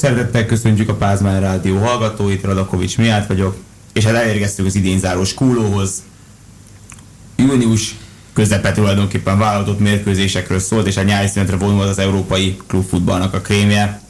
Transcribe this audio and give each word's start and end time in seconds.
Szeretettel 0.00 0.46
köszöntjük 0.46 0.88
a 0.88 0.94
Pázmány 0.94 1.40
Rádió 1.40 1.78
hallgatóit, 1.78 2.44
Radakovics 2.44 2.98
Miát 2.98 3.26
vagyok, 3.26 3.56
és 3.92 4.04
hát 4.04 4.14
elérkeztünk 4.14 4.68
az 4.68 4.74
idén 4.74 4.98
záró 4.98 5.24
skúlóhoz. 5.24 6.02
Június 7.36 7.96
közepe 8.32 8.72
tulajdonképpen 8.72 9.38
vállalatot 9.38 9.78
mérkőzésekről 9.78 10.58
szólt, 10.58 10.86
és 10.86 10.96
a 10.96 11.02
nyári 11.02 11.26
szünetre 11.26 11.56
vonult 11.56 11.88
az 11.88 11.98
európai 11.98 12.56
klubfutballnak 12.66 13.34
a 13.34 13.40
krémje. 13.40 14.00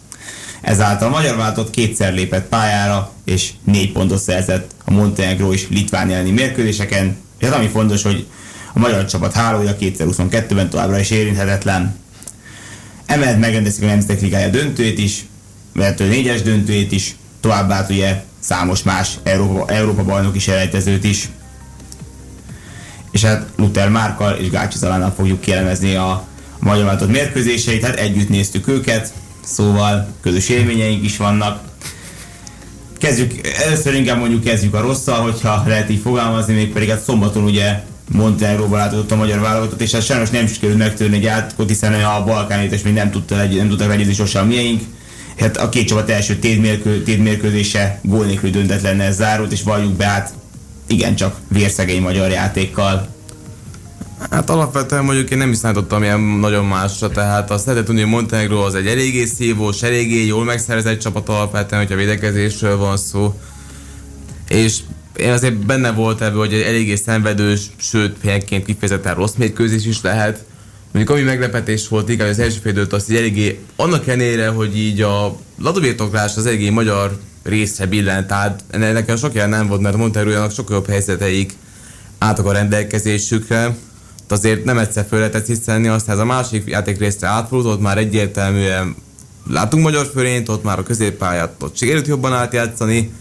Ezáltal 0.61 1.09
a 1.09 1.11
magyar 1.11 1.37
vállalatot 1.37 1.71
kétszer 1.71 2.15
lépett 2.15 2.49
pályára, 2.49 3.13
és 3.25 3.53
négy 3.65 3.93
pontot 3.93 4.19
szerzett 4.19 4.71
a 4.85 4.91
Montenegro 4.91 5.53
és 5.53 5.69
Litván 5.69 6.11
elleni 6.11 6.31
mérkőzéseken, 6.31 7.17
és 7.39 7.47
az 7.47 7.53
ami 7.53 7.67
fontos, 7.67 8.03
hogy 8.03 8.27
a 8.73 8.79
magyar 8.79 9.05
csapat 9.05 9.33
hálója 9.33 9.77
2022-ben 9.81 10.71
továbbra 10.71 10.99
is 10.99 11.11
érinthetetlen. 11.11 11.99
Emellett 13.07 13.39
megrendezik 13.39 13.83
a 13.83 13.87
Nemzetek 13.87 14.21
Ligája 14.21 14.49
döntőjét 14.49 14.99
is, 14.99 15.25
vehető 15.73 16.09
négyes 16.09 16.43
döntőjét 16.43 16.93
is, 16.93 17.17
továbbá 17.41 17.87
ugye 17.91 18.23
számos 18.41 18.83
más 18.83 19.19
Európa, 19.23 19.73
Európa 19.73 20.05
bajnok 20.05 20.37
is 20.37 20.51
is. 21.03 21.29
És 23.11 23.25
hát 23.25 23.47
Luther 23.57 23.89
Márkal 23.89 24.33
és 24.33 24.51
Gácsi 24.51 24.79
Zalánnal 24.79 25.13
fogjuk 25.17 25.41
kielemezni 25.41 25.95
a 25.95 26.25
magyar 26.59 26.85
vállalatot 26.85 27.11
mérkőzéseit, 27.11 27.85
hát 27.85 27.97
együtt 27.97 28.29
néztük 28.29 28.69
őket, 28.69 29.13
szóval 29.45 30.15
közös 30.21 30.49
élményeink 30.49 31.05
is 31.05 31.17
vannak. 31.17 31.61
Kezdjük, 32.99 33.47
először 33.47 33.95
inkább 33.95 34.19
mondjuk 34.19 34.45
kezdjük 34.45 34.75
a 34.75 34.81
rosszal, 34.81 35.21
hogyha 35.21 35.63
lehet 35.67 35.91
így 35.91 36.01
fogalmazni, 36.01 36.55
még 36.55 36.73
pedig 36.73 36.89
hát 36.89 37.03
szombaton 37.03 37.45
ugye 37.45 37.83
Montenegróba 38.13 38.77
látott 38.77 39.11
a 39.11 39.17
magyar 39.17 39.41
válogatott, 39.41 39.81
és 39.81 39.93
hát 39.93 40.05
sajnos 40.05 40.31
nem 40.31 40.47
sikerült 40.47 40.79
megtörni 40.79 41.17
egy 41.17 41.27
átkot, 41.27 41.69
hiszen 41.69 42.05
a 42.05 42.25
Balkán 42.25 42.69
még 42.85 42.93
nem, 42.93 43.11
tudta, 43.11 43.37
nem 43.37 43.69
tudtak 43.69 43.89
megnézni 43.89 44.15
sosem 44.15 44.47
miénk. 44.47 44.83
Hát 45.41 45.57
a 45.57 45.69
két 45.69 45.87
csapat 45.87 46.11
első 46.11 46.37
tétmérkőzése 47.05 48.01
gól 48.03 48.27
nélkül 48.27 48.51
döntetlennel 48.51 49.13
zárult, 49.13 49.53
és 49.53 49.63
valljuk 49.63 49.93
be 49.93 50.05
hát 50.05 50.35
igencsak 50.87 51.37
vérszegény 51.49 52.03
magyar 52.03 52.31
játékkal. 52.31 53.09
Hát 54.31 54.51
alapvetően 54.51 55.05
mondjuk 55.05 55.31
én 55.31 55.39
nem 55.39 55.51
is 55.51 55.57
számítottam 55.57 56.03
ilyen 56.03 56.21
nagyon 56.21 56.65
másra, 56.65 57.09
tehát 57.09 57.51
azt 57.51 57.67
lehet 57.67 57.85
tudni, 57.85 58.01
hogy 58.01 58.11
Montenegro 58.11 58.65
az 58.65 58.75
egy 58.75 58.87
eléggé 58.87 59.25
szívós, 59.25 59.83
eléggé 59.83 60.27
jól 60.27 60.45
megszerzett 60.45 61.01
csapat 61.01 61.29
alapvetően, 61.29 61.81
hogyha 61.81 61.97
védekezésről 61.97 62.77
van 62.77 62.97
szó. 62.97 63.41
És 64.49 64.79
én 65.17 65.31
azért 65.31 65.67
benne 65.67 65.93
volt 65.93 66.21
ebből, 66.21 66.39
hogy 66.39 66.53
egy 66.53 66.63
eléggé 66.63 66.95
szenvedős, 66.95 67.61
sőt, 67.77 68.17
helyenként 68.23 68.65
kifejezetten 68.65 69.15
rossz 69.15 69.35
mérkőzés 69.37 69.87
is 69.87 70.01
lehet. 70.03 70.45
Mondjuk 70.93 71.17
ami 71.17 71.25
meglepetés 71.25 71.89
volt, 71.89 72.09
igen, 72.09 72.29
az 72.29 72.39
első 72.39 72.59
fél 72.63 72.87
azt 72.91 73.07
hogy 73.07 73.17
eléggé, 73.17 73.59
annak 73.77 74.07
ellenére, 74.07 74.49
hogy 74.49 74.79
így 74.79 75.01
a 75.01 75.37
ladóbirtoklás 75.59 76.37
az 76.37 76.47
eléggé 76.47 76.71
magyar 76.71 77.19
része 77.43 77.87
billent, 77.87 78.27
tehát 78.27 78.65
nekem 78.71 79.17
sok 79.17 79.35
jel 79.35 79.49
nem 79.49 79.67
volt, 79.67 79.81
mert 79.81 79.97
Montenegrójának 79.97 80.53
sokkal 80.53 80.77
jobb 80.77 80.89
helyzeteik 80.89 81.57
álltak 82.19 82.47
a 82.47 82.53
rendelkezésükre. 82.53 83.77
Azért 84.29 84.65
nem 84.65 84.79
egyszer 84.79 85.07
föl 85.09 85.19
lehetett 85.19 85.47
hiszenni, 85.47 85.89
aztán 85.89 86.15
ez 86.15 86.21
a 86.21 86.25
másik 86.25 86.69
játék 86.69 86.99
részre 86.99 87.29
átfordult, 87.29 87.81
már 87.81 87.99
egyértelműen 87.99 88.95
látunk 89.47 89.83
magyar 89.83 90.11
fölényt, 90.13 90.49
ott 90.49 90.65
már 90.65 90.79
a 90.79 90.83
középpályát 90.83 91.63
ott 91.63 91.77
sikerült 91.77 92.07
jobban 92.07 92.33
átjátszani, 92.33 93.13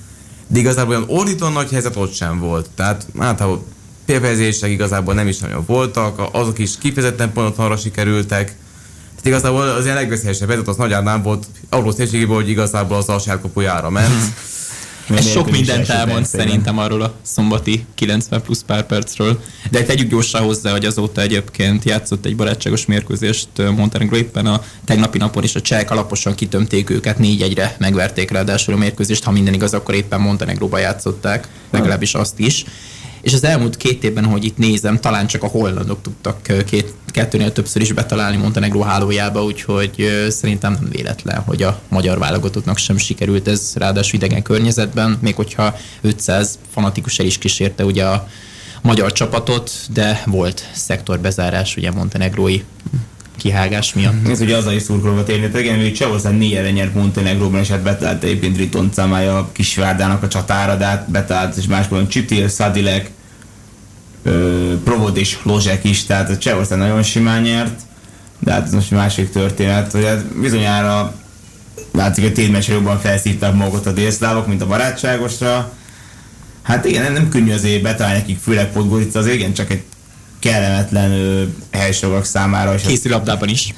de 0.47 0.59
igazából 0.59 0.95
olyan 0.95 1.09
ordító 1.09 1.47
nagy 1.47 1.69
helyzet 1.69 1.95
ott 1.95 2.13
sem 2.13 2.39
volt. 2.39 2.69
Tehát 2.75 3.07
általában 3.17 3.63
félfejezések 4.09 4.69
igazából 4.69 5.13
nem 5.13 5.27
is 5.27 5.37
nagyon 5.37 5.63
voltak, 5.65 6.29
azok 6.31 6.59
is 6.59 6.77
kifejezetten 6.77 7.31
pontosanra 7.31 7.77
sikerültek. 7.77 8.45
Tehát 8.45 9.25
igazából 9.25 9.61
az 9.61 9.83
ilyen 9.83 9.95
legveszélyesebb 9.95 10.47
helyzet 10.47 10.67
az 10.67 10.75
Nagy 10.75 10.93
Ádám 10.93 11.21
volt, 11.21 11.45
arról 11.69 11.93
szélségében, 11.93 12.35
hogy 12.35 12.49
igazából 12.49 12.97
az 12.97 13.09
a 13.09 13.19
saját 13.19 13.41
kapujára 13.41 13.89
ment. 13.89 14.13
Ez 15.15 15.27
sok 15.27 15.51
mindent 15.51 15.89
elmond 15.89 16.25
szerintem 16.25 16.77
arról 16.77 17.01
a 17.01 17.13
szombati 17.21 17.85
90 17.95 18.41
plusz 18.41 18.63
pár 18.65 18.85
percről. 18.85 19.41
De 19.71 19.83
tegyük 19.83 20.09
gyorsan 20.09 20.41
hozzá, 20.41 20.71
hogy 20.71 20.85
azóta 20.85 21.21
egyébként 21.21 21.83
játszott 21.83 22.25
egy 22.25 22.35
barátságos 22.35 22.85
mérkőzést 22.85 23.47
Montenegro 23.75 24.15
éppen 24.15 24.45
a 24.45 24.63
tegnapi 24.85 25.17
napon 25.17 25.43
is 25.43 25.55
a 25.55 25.61
csehek 25.61 25.91
alaposan 25.91 26.35
kitömték 26.35 26.89
őket, 26.89 27.17
négy 27.17 27.41
egyre 27.41 27.75
megverték 27.79 28.31
ráadásul 28.31 28.73
a 28.73 28.77
mérkőzést, 28.77 29.23
ha 29.23 29.31
minden 29.31 29.53
igaz, 29.53 29.73
akkor 29.73 29.95
éppen 29.95 30.21
Montenegróba 30.21 30.77
játszották, 30.77 31.47
legalábbis 31.69 32.13
azt 32.13 32.39
is 32.39 32.65
és 33.29 33.35
az 33.35 33.43
elmúlt 33.43 33.77
két 33.77 34.03
évben, 34.03 34.25
hogy 34.25 34.45
itt 34.45 34.57
nézem, 34.57 34.99
talán 34.99 35.27
csak 35.27 35.43
a 35.43 35.47
hollandok 35.47 36.01
tudtak 36.01 36.65
két, 36.65 36.93
kettőnél 37.05 37.51
többször 37.51 37.81
is 37.81 37.91
betalálni 37.91 38.37
Montenegro 38.37 38.79
hálójába, 38.79 39.43
úgyhogy 39.43 40.25
szerintem 40.29 40.71
nem 40.71 40.89
véletlen, 40.91 41.39
hogy 41.39 41.63
a 41.63 41.79
magyar 41.87 42.17
válogatottnak 42.17 42.77
sem 42.77 42.97
sikerült 42.97 43.47
ez 43.47 43.73
ráadásul 43.75 44.15
idegen 44.15 44.41
környezetben, 44.41 45.17
még 45.21 45.35
hogyha 45.35 45.75
500 46.01 46.59
fanatikus 46.71 47.19
el 47.19 47.25
is 47.25 47.37
kísérte 47.37 47.85
ugye 47.85 48.05
a 48.05 48.27
magyar 48.81 49.11
csapatot, 49.11 49.71
de 49.93 50.23
volt 50.25 50.69
szektorbezárás 50.73 51.77
ugye 51.77 51.91
montenegrói 51.91 52.63
kihágás 53.37 53.93
miatt. 53.93 54.27
Ez 54.27 54.41
ugye 54.41 54.57
azzal 54.57 54.73
is 54.73 54.81
szurkolva 54.81 55.23
térni, 55.23 55.59
igen, 55.59 55.81
hogy 55.81 55.93
Csehország 55.93 56.37
négyre 56.37 56.71
nyert 56.71 56.93
Montenegróban, 56.93 57.59
és 57.59 57.69
hát 57.69 57.81
betalált 57.81 58.23
egyébként 58.23 58.57
Riton 58.57 58.91
Camája 58.93 59.49
Kisvárdának 59.51 60.23
a 60.23 60.27
csatára, 60.27 60.75
de 60.75 60.85
hát 60.85 61.09
betalált 61.11 61.57
és 61.57 61.65
máskor 61.65 62.07
Csitil, 62.07 62.47
Szadilek, 62.47 63.11
Provod 64.83 65.17
és 65.17 65.37
Lozsek 65.43 65.83
is, 65.83 66.05
tehát 66.05 66.29
a 66.29 66.37
Csehország 66.37 66.77
nagyon 66.77 67.03
simán 67.03 67.41
nyert, 67.41 67.81
de 68.39 68.51
hát 68.51 68.65
ez 68.65 68.73
most 68.73 68.91
másik 68.91 69.29
történet, 69.29 69.91
hogy 69.91 70.05
hát 70.05 70.25
bizonyára 70.25 71.15
látszik, 71.91 72.23
hogy 72.23 72.33
tétmesre 72.33 72.73
jobban 72.73 72.99
felszívták 72.99 73.53
magukat 73.53 73.85
a 73.85 73.91
délszlávok, 73.91 74.47
mint 74.47 74.61
a 74.61 74.67
barátságosra. 74.67 75.71
Hát 76.61 76.85
igen, 76.85 77.03
nem, 77.03 77.13
nem 77.13 77.29
könnyű 77.29 77.51
azért 77.51 77.81
betalálni 77.81 78.17
nekik, 78.17 78.39
főleg 78.39 78.71
Podgorica, 78.71 79.19
az 79.19 79.27
igen, 79.27 79.53
csak 79.53 79.71
egy 79.71 79.83
kellemetlen 80.39 81.11
helysogak 81.71 82.25
számára. 82.25 82.73
És 82.73 82.81
Készilabdában 82.81 83.49
is. 83.49 83.73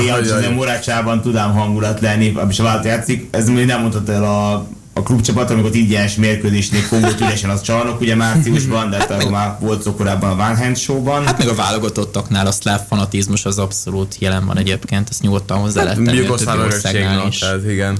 Igen, 0.00 0.14
hogy 0.14 0.44
a 0.44 0.50
Morácsában 0.50 1.22
tudám 1.22 1.52
hangulat 1.52 2.00
lenni, 2.00 2.34
és 2.48 2.58
a 2.58 2.62
vált 2.62 2.84
játszik. 2.84 3.28
Ez 3.30 3.48
még 3.48 3.66
nem 3.66 3.80
mondhatod 3.80 4.14
el 4.14 4.24
a 4.24 4.68
a 4.94 5.02
klubcsapat, 5.02 5.50
amikor 5.50 5.74
ingyenes 5.74 6.14
mérkőzésnél 6.14 6.80
fogott 6.80 7.20
üresen 7.20 7.50
az 7.50 7.62
csarnok, 7.62 8.00
ugye 8.00 8.14
márciusban, 8.14 8.90
de 8.90 8.96
hát 8.96 9.10
arról 9.10 9.30
már 9.30 9.56
volt 9.60 9.82
szó 9.82 9.94
korábban 9.94 10.30
a 10.30 10.36
Van 10.36 10.56
Hand 10.56 10.76
Show-ban. 10.76 11.24
Hát 11.24 11.38
meg 11.38 11.48
a 11.48 11.54
válogatottaknál 11.54 12.46
a 12.46 12.50
szláv 12.50 12.80
fanatizmus 12.88 13.44
az 13.44 13.58
abszolút 13.58 14.16
jelen 14.18 14.46
van 14.46 14.58
egyébként, 14.58 15.08
ezt 15.08 15.22
nyugodtan 15.22 15.58
hozzá 15.58 15.82
lehet 15.82 16.02
tenni 16.04 16.28
országnál 16.28 17.26
is. 17.28 17.38
Tehát 17.38 17.70
igen. 17.70 17.98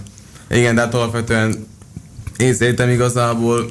Igen, 0.50 0.74
de 0.74 0.80
hát 0.80 0.94
alapvetően 0.94 1.66
én 2.36 2.54
szerintem 2.54 2.88
igazából 2.90 3.70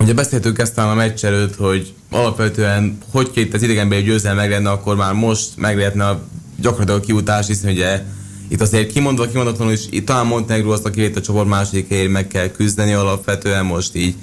Ugye 0.00 0.12
beszéltünk 0.12 0.58
ezt 0.58 0.78
a 0.78 0.94
meccs 0.94 1.24
előtt, 1.24 1.56
hogy 1.56 1.94
alapvetően, 2.10 2.98
hogy 3.10 3.30
két 3.30 3.54
az 3.54 3.62
idegenbeli 3.62 4.02
győzelem 4.02 4.36
meg 4.36 4.50
lenne, 4.50 4.70
akkor 4.70 4.96
már 4.96 5.12
most 5.12 5.48
meg 5.56 5.76
lehetne 5.76 6.08
a 6.08 6.22
gyakorlatilag 6.60 7.04
kiutás, 7.04 7.46
hiszen 7.46 7.72
ugye 7.72 8.02
itt 8.48 8.60
azért 8.60 8.92
kimondva, 8.92 9.26
kimondatlanul 9.26 9.72
is, 9.72 9.80
itt 9.90 10.06
talán 10.06 10.26
Montenegro 10.26 10.72
azt, 10.72 10.84
aki 10.84 11.04
a 11.04 11.20
csoport 11.20 11.48
második 11.48 11.88
helyén 11.88 12.10
meg 12.10 12.26
kell 12.26 12.48
küzdeni 12.48 12.92
alapvetően 12.92 13.64
most 13.64 13.94
így. 13.94 14.14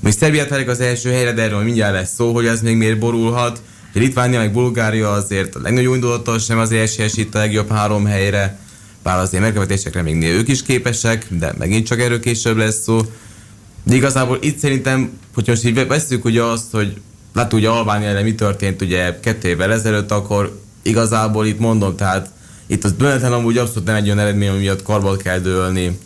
Most 0.00 0.18
Szerbiát 0.18 0.48
felik 0.48 0.68
az 0.68 0.80
első 0.80 1.10
helyre, 1.10 1.32
de 1.32 1.42
erről 1.42 1.62
mindjárt 1.62 1.94
lesz 1.94 2.14
szó, 2.14 2.32
hogy 2.32 2.46
ez 2.46 2.60
még 2.60 2.76
miért 2.76 2.98
borulhat. 2.98 3.62
Litvánia 3.92 4.38
meg 4.38 4.52
Bulgária 4.52 5.10
azért 5.10 5.54
a 5.54 5.60
legnagyobb 5.62 5.94
indulattal 5.94 6.38
sem 6.38 6.58
az 6.58 6.72
esélyes 6.72 7.16
itt 7.16 7.34
a 7.34 7.38
legjobb 7.38 7.70
három 7.70 8.04
helyre. 8.04 8.58
Bár 9.02 9.18
azért 9.18 9.42
megkövetésekre 9.42 10.02
még 10.02 10.22
ők 10.22 10.48
is 10.48 10.62
képesek, 10.62 11.26
de 11.28 11.54
megint 11.58 11.86
csak 11.86 12.00
erről 12.00 12.20
később 12.20 12.56
lesz 12.56 12.82
szó. 12.82 13.00
De 13.84 13.94
igazából 13.94 14.38
itt 14.40 14.58
szerintem, 14.58 15.10
hogy 15.34 15.46
most 15.46 15.64
így 15.64 15.86
veszük 15.86 16.24
ugye 16.24 16.42
azt, 16.42 16.70
hogy 16.70 17.00
látjuk 17.34 17.60
ugye 17.60 17.68
Albánia 17.68 18.22
mi 18.22 18.34
történt 18.34 18.82
ugye 18.82 19.20
kettő 19.20 19.48
évvel 19.48 19.72
ezelőtt, 19.72 20.10
akkor 20.10 20.60
igazából 20.82 21.46
itt 21.46 21.58
mondom, 21.58 21.96
tehát 21.96 22.30
itt 22.66 22.84
az 22.84 22.92
bőnetlen 22.92 23.32
amúgy 23.32 23.58
abszolút 23.58 23.84
nem 23.84 23.94
egy 23.94 24.06
olyan 24.06 24.18
eredmény, 24.18 24.48
ami 24.48 24.58
miatt 24.58 24.82
karból 24.82 25.16
kell 25.16 25.38
dőlni. 25.38 25.98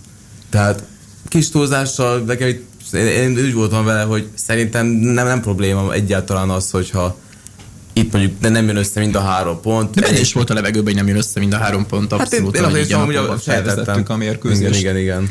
Tehát 0.51 0.83
kis 1.29 1.51
túlzással, 1.51 2.19
nekem 2.19 2.49
itt, 2.49 2.67
én, 2.93 3.07
én 3.07 3.39
úgy 3.45 3.55
voltam 3.55 3.85
vele, 3.85 4.03
hogy 4.03 4.29
szerintem 4.35 4.87
nem, 4.87 5.27
nem 5.27 5.41
probléma 5.41 5.93
egyáltalán 5.93 6.51
az, 6.51 6.71
hogyha 6.71 7.17
itt 7.93 8.13
mondjuk 8.13 8.41
de 8.41 8.49
nem 8.49 8.67
jön 8.67 8.77
össze 8.77 9.01
mind 9.01 9.15
a 9.15 9.21
három 9.21 9.61
pont. 9.61 9.95
De 9.95 10.01
benne 10.01 10.21
is 10.21 10.33
volt 10.33 10.51
a 10.51 10.55
levegőben, 10.55 10.85
hogy 10.85 10.95
nem 10.95 11.07
jön 11.07 11.17
össze 11.17 11.41
mind 11.41 11.53
a 11.53 11.59
három 11.59 11.87
pont, 11.87 12.13
abszolút. 12.13 12.57
Hát 12.57 12.67
én, 12.67 12.71
én 12.71 12.83
azért 12.83 13.05
mondom, 13.05 13.27
hogy 13.27 13.43
felvezettük 13.43 14.09
a 14.09 14.17
mérkőzést. 14.17 14.81
Igen, 14.81 14.97
igen, 14.97 14.97
igen. 14.97 15.31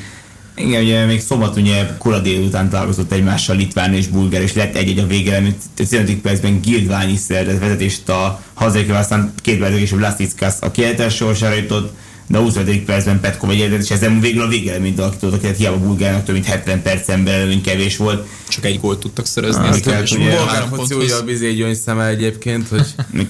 Igen, 0.57 0.83
ugye 0.83 1.06
még 1.06 1.21
szombat 1.21 1.57
ugye 1.57 1.95
kora 1.98 2.19
délután 2.19 2.69
találkozott 2.69 3.12
egymással 3.12 3.56
Litván 3.56 3.94
és 3.94 4.07
Bulgár, 4.07 4.42
és 4.42 4.54
lett 4.54 4.75
egy-egy 4.75 5.00
a 5.00 5.07
a 5.07 5.54
15. 5.74 6.15
percben 6.21 6.62
Gildvány 6.62 7.09
is 7.09 7.19
szerzett 7.19 7.59
vezetést 7.59 8.09
a 8.09 8.42
hazai 8.54 8.89
aztán 8.89 9.33
két 9.42 9.59
percig 9.59 9.81
és 9.81 9.92
Vlasickas 9.92 10.54
a 10.59 10.71
kiállítás 10.71 11.15
sorsára 11.15 11.56
jutott, 11.56 11.95
de 12.27 12.38
a 12.38 12.42
25. 12.42 12.83
percben 12.83 13.19
Petkov 13.19 13.50
egy 13.50 13.77
és 13.81 13.89
ezzel 13.89 14.19
végül 14.19 14.42
a 14.42 14.48
végeredményt 14.48 15.00
alakítottak, 15.00 15.42
tehát 15.42 15.57
hiába 15.57 15.77
Bulgárnak 15.77 16.24
több 16.24 16.36
mint 16.36 16.48
70 16.48 16.81
percen 16.81 17.24
belül 17.24 17.48
kevés 17.62 17.98
volt. 17.98 18.27
Csak 18.48 18.65
egy 18.65 18.80
gólt 18.80 19.00
tudtak 19.00 19.25
szerezni. 19.25 19.68
Ah, 19.68 20.01
és 20.01 20.12
Bulgár 20.12 20.68
foci 20.69 21.12
a 21.12 21.24
bizé 21.24 21.54
gyöngy 21.54 21.75
szeme 21.75 22.06
egyébként, 22.06 22.68
hogy 22.68 22.86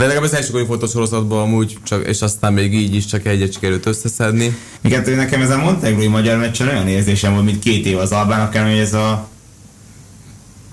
De 0.00 0.06
legalább 0.06 0.24
az 0.30 0.34
első 0.34 0.64
fotósorozatban 0.64 1.40
amúgy, 1.40 1.78
csak, 1.82 2.06
és 2.06 2.22
aztán 2.22 2.52
még 2.52 2.74
így 2.74 2.94
is 2.94 3.06
csak 3.06 3.26
egyet 3.26 3.52
sikerült 3.52 3.86
összeszedni. 3.86 4.56
Miket 4.80 5.16
nekem 5.16 5.42
ez 5.42 5.50
a 5.50 5.56
Montenegrói 5.56 6.06
magyar 6.06 6.38
meccsen 6.38 6.68
olyan 6.68 6.88
érzésem 6.88 7.32
volt, 7.32 7.44
mint 7.44 7.58
két 7.58 7.86
év 7.86 7.98
az 7.98 8.12
Albának, 8.12 8.56
hogy 8.56 8.78
ez 8.78 8.94
a 8.94 9.28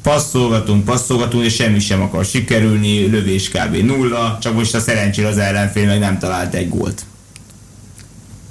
passzolgatunk, 0.02 0.86
passzolgatunk, 0.86 1.44
és 1.44 1.56
semmi 1.56 1.80
sem 1.80 2.02
akar 2.02 2.26
sikerülni, 2.26 3.10
lövés 3.10 3.50
kb. 3.50 3.76
nulla, 3.76 4.38
csak 4.42 4.54
most 4.54 4.76
a 4.76 4.80
szerencsére 4.80 5.28
az 5.28 5.38
ellenfél 5.38 5.86
meg 5.86 6.00
nem 6.00 6.20
talált 6.20 6.54
egy 6.54 6.70
gólt. 6.70 7.06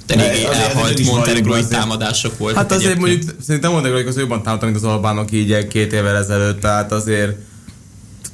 Eléggé 0.07 0.45
elhalt 0.45 1.05
montenegrói 1.05 1.65
támadások 1.65 2.39
voltak. 2.39 2.59
Hát 2.59 2.73
azért 2.73 2.91
egyébként. 2.91 3.17
mondjuk 3.17 3.43
szerintem 3.43 3.73
montenegrói 3.73 4.07
az 4.09 4.19
jobban 4.19 4.43
támadtak, 4.43 4.71
mint 4.71 4.85
az 4.85 4.91
albánok 4.91 5.33
így 5.33 5.67
két 5.67 5.93
évvel 5.93 6.17
ezelőtt, 6.17 6.61
tehát 6.61 6.93
azért 6.93 7.37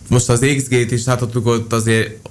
most 0.08 0.28
az 0.28 0.46
XG-t 0.56 0.90
is 0.90 1.04
láthattuk 1.04 1.46
ott 1.46 1.72
azért 1.72 2.28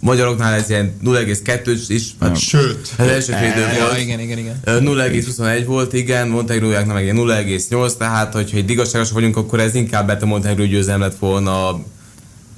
magyaroknál 0.00 0.54
ez 0.54 0.70
ilyen 0.70 0.96
0,2 1.04 1.80
is, 1.88 2.14
hát 2.20 2.36
sőt. 2.36 2.94
Az 2.98 3.06
első 3.06 3.32
fél 3.32 3.50
idő 3.50 3.80
volt. 3.80 3.98
Igen, 4.00 4.20
igen, 4.20 4.38
igen. 4.38 4.60
0,21 4.64 5.62
volt, 5.66 5.92
igen, 5.92 6.28
Montenegrójáknak 6.28 6.94
meg 6.94 7.12
0,8, 7.14 7.96
tehát 7.96 8.32
hogyha 8.32 8.56
egy 8.56 8.70
igazságos 8.70 9.10
vagyunk, 9.10 9.36
akkor 9.36 9.60
ez 9.60 9.74
inkább 9.74 10.22
a 10.22 10.26
Montenegró 10.26 10.64
győzelem 10.64 11.00
lett 11.00 11.18
volna 11.18 11.80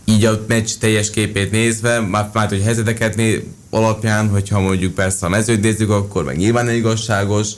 így 0.05 0.25
a 0.25 0.45
meccs 0.49 0.71
teljes 0.79 1.11
képét 1.11 1.51
nézve, 1.51 2.01
már, 2.01 2.31
már 2.33 2.49
hogy 2.49 2.63
helyzeteket 2.63 3.17
né, 3.17 3.45
alapján, 3.71 4.29
hogyha 4.29 4.61
mondjuk 4.61 4.95
persze 4.95 5.27
a 5.27 5.29
mezőt 5.29 5.61
nézzük, 5.61 5.91
akkor 5.91 6.25
meg 6.25 6.37
nyilván 6.37 6.65
nem 6.65 6.75
igazságos, 6.75 7.49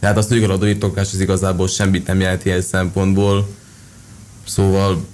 tehát 0.00 0.16
azt 0.16 0.28
tudjuk, 0.28 0.50
a 0.50 0.52
adóítókás 0.52 1.12
az 1.12 1.20
igazából 1.20 1.68
semmit 1.68 2.06
nem 2.06 2.20
jelenti 2.20 2.48
ilyen 2.48 2.62
szempontból. 2.62 3.48
Szóval 4.46 5.04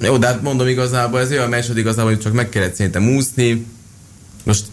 jó, 0.00 0.16
de 0.16 0.26
hát 0.26 0.42
mondom 0.42 0.66
igazából, 0.66 1.20
ez 1.20 1.30
olyan 1.30 1.48
meccs, 1.48 1.66
hogy 1.66 1.78
igazából 1.78 2.18
csak 2.18 2.32
meg 2.32 2.48
kellett 2.48 2.74
szerintem 2.74 3.14
úszni. 3.14 3.66
Most 4.44 4.64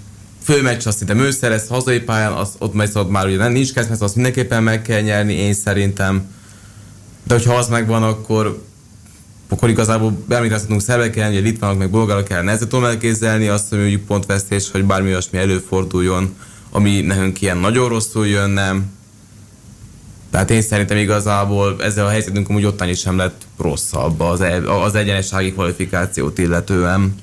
főmeccs 0.43 0.87
azt 0.87 0.97
szerintem 0.97 1.25
ő 1.25 1.31
szerez 1.31 1.67
hazai 1.67 1.99
pályán, 1.99 2.31
az, 2.31 2.49
ott 2.57 2.73
megy 2.73 2.91
ott 2.93 3.09
már 3.09 3.25
ugye 3.25 3.37
nem 3.37 3.51
nincs 3.51 3.73
kezd, 3.73 4.01
azt 4.01 4.15
mindenképpen 4.15 4.63
meg 4.63 4.81
kell 4.81 5.01
nyerni, 5.01 5.33
én 5.33 5.53
szerintem. 5.53 6.35
De 7.23 7.33
hogyha 7.33 7.53
az 7.53 7.67
megvan, 7.67 8.03
akkor 8.03 8.65
akkor 9.49 9.69
igazából 9.69 10.17
beemlíthetünk 10.27 10.81
szerveken, 10.81 11.33
hogy 11.33 11.41
litvánok 11.41 11.77
meg 11.77 11.89
bolgárok 11.89 12.27
kell 12.27 12.41
nehezen 12.41 12.67
tudom 12.67 12.85
elképzelni 12.85 13.47
azt, 13.47 13.69
hogy 13.69 13.79
mondjuk 13.79 14.05
pontvesztés, 14.05 14.71
hogy 14.71 14.83
bármi 14.83 15.09
olyasmi 15.09 15.37
előforduljon, 15.37 16.35
ami 16.71 17.01
nekünk 17.01 17.41
ilyen 17.41 17.57
nagyon 17.57 17.89
rosszul 17.89 18.27
jönne. 18.27 18.75
Tehát 20.31 20.51
én 20.51 20.61
szerintem 20.61 20.97
igazából 20.97 21.75
ezzel 21.79 22.05
a 22.05 22.09
helyzetünk 22.09 22.49
amúgy 22.49 22.65
ottan 22.65 22.89
is 22.89 22.99
sem 22.99 23.17
lett 23.17 23.41
rosszabb 23.57 24.19
az, 24.19 24.41
e- 24.41 24.71
az 24.71 24.95
egyenessági 24.95 25.51
kvalifikációt 25.51 26.37
illetően. 26.37 27.15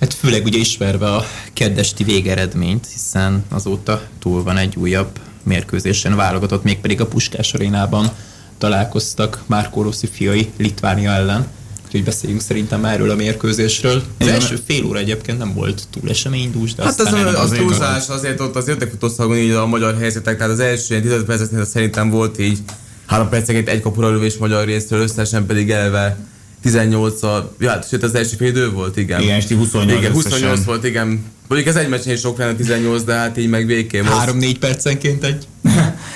Hát 0.00 0.14
főleg 0.14 0.44
ugye 0.44 0.58
ismerve 0.58 1.14
a 1.14 1.24
keddesti 1.52 2.04
végeredményt, 2.04 2.86
hiszen 2.92 3.44
azóta 3.48 4.02
túl 4.18 4.42
van 4.42 4.56
egy 4.56 4.76
újabb 4.76 5.18
mérkőzésen 5.42 6.16
válogatott, 6.16 6.62
mégpedig 6.62 7.00
a 7.00 7.06
Puskás 7.06 7.54
arénában 7.54 8.10
találkoztak 8.58 9.42
Márkó 9.46 9.82
Rossi 9.82 10.06
fiai 10.06 10.50
Litvánia 10.56 11.10
ellen. 11.10 11.46
Úgyhogy 11.88 12.04
beszéljünk 12.04 12.42
szerintem 12.42 12.84
erről 12.84 13.10
a 13.10 13.14
mérkőzésről. 13.14 13.94
Az 13.96 14.02
Igen. 14.26 14.34
első 14.34 14.58
fél 14.66 14.84
óra 14.84 14.98
egyébként 14.98 15.38
nem 15.38 15.54
volt 15.54 15.82
túl 15.90 16.10
eseménydús, 16.10 16.74
de 16.74 16.82
Hát 16.82 17.00
az, 17.00 17.12
az, 17.12 17.34
az 17.34 17.50
túlzás, 17.50 18.08
azért 18.08 18.40
ott 18.40 18.56
az 18.56 18.66
jöttek 18.66 18.90
futószagon 18.90 19.36
így 19.36 19.50
a 19.50 19.66
magyar 19.66 19.96
helyzetek, 19.98 20.36
tehát 20.36 20.52
az 20.52 20.60
első 20.60 20.86
ilyen 20.88 21.02
15 21.02 21.24
percetnél 21.24 21.64
szerintem 21.64 22.10
volt 22.10 22.38
így 22.38 22.58
három 23.06 23.28
percenként 23.28 23.68
egy 23.68 23.80
kapura 23.80 24.10
lövés 24.10 24.36
magyar 24.36 24.64
részről, 24.64 25.00
összesen 25.00 25.46
pedig 25.46 25.70
elve 25.70 26.16
18 26.62 27.22
a, 27.22 27.54
ja, 27.58 27.70
hát, 27.70 27.88
sőt 27.88 28.02
az 28.02 28.14
első 28.14 28.36
fél 28.36 28.48
idő 28.48 28.70
volt, 28.70 28.96
igen. 28.96 29.20
Igen, 29.20 29.42
28 29.56 29.98
Igen, 29.98 30.12
28 30.12 30.64
volt, 30.64 30.84
igen. 30.84 31.24
Mondjuk 31.48 31.74
ez 31.74 31.76
egy 31.76 31.88
meccsen 31.88 32.12
is 32.12 32.20
sok 32.20 32.38
lenne 32.38 32.54
18, 32.54 33.02
de 33.02 33.14
hát 33.14 33.38
így 33.38 33.48
meg 33.48 33.66
végképp. 33.66 34.04
3-4 34.04 34.56
percenként 34.60 35.24
egy. 35.24 35.46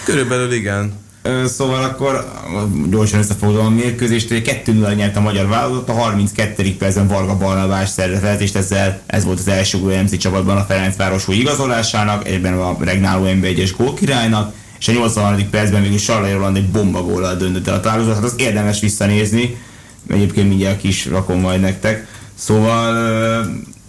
Körülbelül 0.05 0.53
igen. 0.53 0.93
Szóval 1.47 1.85
akkor 1.85 2.33
gyorsan 2.91 3.19
összefoglalom 3.19 3.67
a 3.67 3.71
mérkőzést, 3.71 4.29
hogy 4.29 4.43
2 4.43 4.73
0 4.73 4.93
nyert 4.93 5.17
a 5.17 5.21
magyar 5.21 5.49
válogatott, 5.49 5.89
a 5.89 5.93
32. 5.93 6.77
percben 6.77 7.07
Varga 7.07 7.37
Barnabás 7.37 7.89
szervezett, 7.89 8.41
és 8.41 8.53
ezzel 8.53 9.01
ez 9.07 9.25
volt 9.25 9.39
az 9.39 9.49
első 9.49 9.79
gól 9.79 10.03
MC 10.03 10.19
csapatban 10.19 10.57
a 10.57 10.65
Ferencváros 10.65 11.29
új 11.29 11.37
igazolásának, 11.37 12.29
egyben 12.29 12.59
a 12.59 12.77
regnáló 12.81 13.25
NB1-es 13.27 13.73
gólkirálynak, 13.77 14.55
és 14.79 14.89
a 14.89 14.93
83. 14.93 15.51
percben 15.51 15.83
végül 15.83 15.99
Sarlai 15.99 16.33
Roland 16.33 16.57
egy 16.57 16.69
bomba 16.69 17.03
góllal 17.03 17.37
döntött 17.37 17.69
el 17.69 17.75
a 17.75 17.81
találkozót, 17.81 18.15
hát 18.15 18.25
az 18.25 18.35
érdemes 18.37 18.81
visszanézni, 18.81 19.57
egyébként 20.11 20.49
mindjárt 20.49 20.81
kis 20.81 21.07
rakom 21.07 21.41
majd 21.41 21.61
nektek. 21.61 22.07
Szóval 22.35 22.95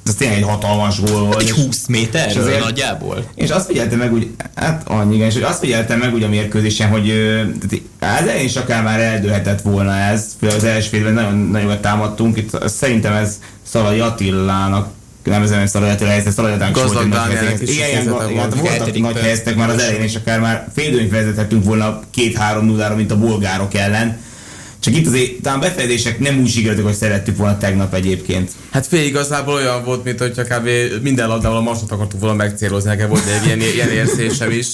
ez 0.05 0.15
tényleg 0.15 0.37
egy 0.37 0.43
hatalmas 0.43 1.01
gól 1.01 1.23
volt. 1.23 1.41
Egy 1.41 1.51
20 1.51 1.87
méter 1.87 2.37
azért, 2.37 2.63
nagyjából. 2.63 3.25
És 3.35 3.49
azt 3.49 3.65
figyeltem 3.65 3.99
meg 3.99 4.13
úgy, 4.13 4.31
hát 4.55 4.87
annyi, 4.87 5.15
igen, 5.15 5.27
és 5.27 5.35
azt 5.35 5.59
figyeltem 5.59 5.99
meg 5.99 6.13
úgy 6.13 6.23
a 6.23 6.27
mérkőzésen, 6.27 6.89
hogy 6.89 7.09
az 7.99 8.07
elején 8.19 8.45
is 8.45 8.55
akár 8.55 8.83
már 8.83 8.99
eldőlhetett 8.99 9.61
volna 9.61 9.95
ez, 9.95 10.25
főleg 10.39 10.55
az 10.55 10.63
első 10.63 10.89
félben 10.89 11.13
nagyon, 11.13 11.37
nagyon 11.37 11.81
támadtunk, 11.81 12.37
itt 12.37 12.69
szerintem 12.69 13.13
ez 13.13 13.39
Szalai 13.63 13.99
Attilának 13.99 14.87
nem 15.23 15.41
ez 15.41 15.49
nem 15.49 15.65
Szalai 15.65 15.89
Attila 15.89 16.09
helyzet, 16.09 16.33
Szalai 16.33 16.51
Attilának 16.51 16.77
is 16.77 16.83
volt 16.83 17.03
egy 17.03 17.07
nagy 17.07 17.19
helyzet. 17.19 17.61
Igen, 17.61 17.89
igen, 17.89 18.29
igen, 18.29 18.49
voltak 18.49 18.97
nagy 18.99 19.17
helyzetek 19.17 19.55
már 19.55 19.69
az 19.69 19.81
elején, 19.81 20.01
és 20.01 20.15
akár 20.15 20.39
már 20.39 20.67
fél 20.75 21.09
vezethetünk 21.09 21.63
volna 21.63 21.99
két-három 22.11 22.65
nullára, 22.65 22.95
mint 22.95 23.11
a 23.11 23.17
bolgárok 23.17 23.73
ellen 23.73 24.17
csak 24.83 24.95
itt 24.95 25.07
azért 25.07 25.41
talán 25.41 25.59
befejezések 25.59 26.19
nem 26.19 26.39
úgy 26.39 26.49
sikerültek, 26.49 26.85
hogy 26.85 26.93
szerettük 26.93 27.37
volna 27.37 27.57
tegnap 27.57 27.93
egyébként. 27.93 28.51
Hát 28.71 28.87
fél 28.87 29.03
igazából 29.05 29.53
olyan 29.53 29.83
volt, 29.83 30.03
mint 30.03 30.19
hogyha 30.19 30.43
kb. 30.43 30.69
minden 31.01 31.27
labdával 31.27 31.57
a 31.57 31.61
masot 31.61 31.91
akartuk 31.91 32.19
volna 32.19 32.35
megcélozni, 32.35 32.89
nekem 32.89 33.09
volt 33.09 33.23
egy 33.25 33.45
ilyen, 33.45 33.59
ilyen 33.59 33.89
érzésem 33.89 34.51
is. 34.51 34.67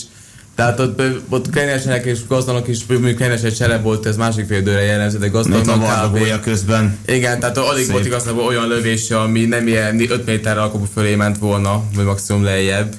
Tehát 0.55 0.79
ott, 0.79 1.01
ott 1.29 1.49
Kenesenek 1.49 2.05
és 2.05 2.19
gazdanak 2.27 2.67
is, 2.67 2.85
mondjuk 2.87 3.17
Kenes 3.17 3.41
egy 3.41 3.55
csere 3.55 3.77
volt, 3.77 4.05
ez 4.05 4.17
másik 4.17 4.45
fél 4.45 4.59
időre 4.59 4.81
jellemző, 4.81 5.17
de 5.17 5.27
gazdagnak 5.27 5.81
a 5.81 6.39
közben. 6.39 6.97
Igen, 7.05 7.39
tehát 7.39 7.57
alig 7.57 7.83
Szép. 7.83 7.91
volt 7.91 8.05
igazából 8.05 8.43
olyan 8.43 8.67
lövése, 8.67 9.19
ami 9.19 9.45
nem 9.45 9.67
ilyen 9.67 9.99
5 9.99 10.25
méterre 10.25 10.61
a 10.61 10.71
fölé 10.93 11.15
ment 11.15 11.37
volna, 11.37 11.83
vagy 11.95 12.05
maximum 12.05 12.43
lejjebb. 12.43 12.95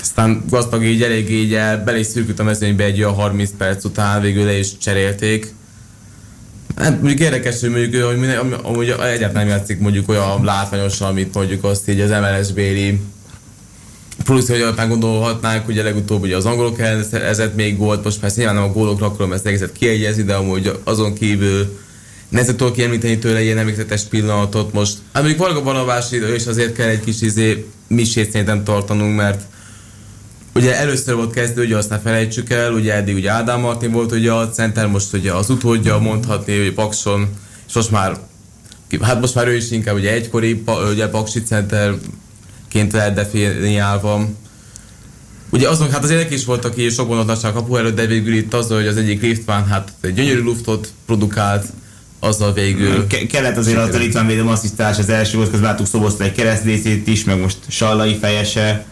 Aztán 0.00 0.44
gazdag 0.48 0.84
így 0.84 1.02
elég 1.02 1.30
így 1.30 1.54
el, 1.54 1.84
bele 1.84 1.98
is 1.98 2.06
szürkült 2.06 2.38
a 2.38 2.42
mezőnybe 2.42 2.84
egy 2.84 2.98
olyan 3.02 3.14
30 3.14 3.50
perc 3.58 3.84
után, 3.84 4.20
végül 4.20 4.44
le 4.44 4.58
is 4.58 4.78
cserélték 4.78 5.54
Hát 6.76 7.00
mondjuk 7.00 7.20
érdekes, 7.20 7.60
hogy 7.60 7.70
mondjuk, 7.70 8.04
hogy 8.04 8.52
amúgy 8.62 8.88
egyáltalán 8.88 9.32
nem 9.32 9.46
játszik 9.46 9.78
mondjuk 9.78 10.08
olyan 10.08 10.44
látványosan, 10.44 11.08
amit 11.08 11.34
mondjuk 11.34 11.64
azt 11.64 11.88
így 11.88 12.00
az 12.00 12.10
MLS-béli 12.10 13.00
plusz, 14.24 14.48
hogy 14.48 14.60
alapján 14.60 14.88
gondolhatnánk, 14.88 15.68
a 15.68 15.82
legutóbb 15.82 16.22
ugye 16.22 16.36
az 16.36 16.46
angolok 16.46 16.78
ezett 17.12 17.54
még 17.54 17.76
gólt, 17.76 18.04
most 18.04 18.20
persze 18.20 18.36
nyilván 18.36 18.54
nem 18.54 18.64
a 18.64 18.72
gólokra 18.72 19.06
akarom 19.06 19.32
ezt 19.32 19.46
egészet 19.46 19.72
kiegyezni, 19.72 20.22
de 20.22 20.34
amúgy 20.34 20.78
azon 20.84 21.14
kívül 21.14 21.80
nehezen 22.28 22.56
tudok 22.56 22.72
kiemlíteni 22.72 23.18
tőle 23.18 23.42
ilyen 23.42 23.58
emlékezetes 23.58 24.02
pillanatot 24.02 24.72
most. 24.72 24.98
Hát 25.12 25.22
mondjuk 25.22 25.42
Varga 25.42 25.62
Barnabás 25.62 26.12
és 26.12 26.46
azért 26.46 26.74
kell 26.74 26.88
egy 26.88 27.00
kis 27.00 27.20
izé 27.20 27.66
misét 27.86 28.30
szerintem 28.30 28.64
tartanunk, 28.64 29.16
mert 29.16 29.42
Ugye 30.54 30.76
először 30.76 31.14
volt 31.14 31.32
kezdő, 31.32 31.62
ugye 31.62 31.76
azt 31.76 31.88
ne 31.88 31.98
felejtsük 31.98 32.50
el, 32.50 32.72
ugye 32.72 32.94
eddig 32.94 33.14
ugye 33.14 33.30
Ádám 33.30 33.60
Martin 33.60 33.92
volt 33.92 34.12
ugye 34.12 34.32
a 34.32 34.50
center, 34.50 34.86
most 34.86 35.12
ugye 35.12 35.32
az 35.32 35.50
utódja 35.50 35.98
mondhatni, 35.98 36.58
hogy 36.58 36.72
Pakson, 36.72 37.28
és 37.68 37.74
most 37.74 37.90
már, 37.90 38.18
hát 39.00 39.20
most 39.20 39.34
már 39.34 39.48
ő 39.48 39.56
is 39.56 39.70
inkább 39.70 39.94
ugye 39.94 40.12
egykori 40.12 40.62
ugye 40.90 41.08
Paksi 41.08 41.42
centerként 41.42 42.92
lehet 42.92 43.14
definiálva. 43.14 44.28
Ugye 45.50 45.68
azon, 45.68 45.90
hát 45.90 46.02
az 46.04 46.10
érdek 46.10 46.30
is 46.30 46.44
volt, 46.44 46.64
aki 46.64 46.88
sok 46.88 47.08
vonatlanság 47.08 47.52
kapu 47.52 47.76
előtt, 47.76 47.96
de 47.96 48.06
végül 48.06 48.34
itt 48.34 48.54
az, 48.54 48.68
hogy 48.68 48.86
az 48.86 48.96
egyik 48.96 49.22
Liftvan 49.22 49.66
hát 49.66 49.92
egy 50.00 50.14
gyönyörű 50.14 50.42
luftot 50.42 50.88
produkált, 51.06 51.66
azzal 52.20 52.52
végül... 52.52 53.06
Ke- 53.06 53.26
kellett 53.26 53.56
azért 53.56 53.78
az 53.78 53.94
a 53.94 53.98
litván 53.98 54.26
védem 54.26 54.48
asszisztálás 54.48 54.98
az 54.98 55.08
első 55.08 55.36
volt, 55.36 55.50
közben 55.50 55.70
láttuk 55.70 55.86
Szoboszta 55.86 56.24
egy 56.24 56.32
keresztrészét 56.32 57.06
is, 57.06 57.24
meg 57.24 57.40
most 57.40 57.56
Sallai 57.68 58.18
fejese, 58.20 58.84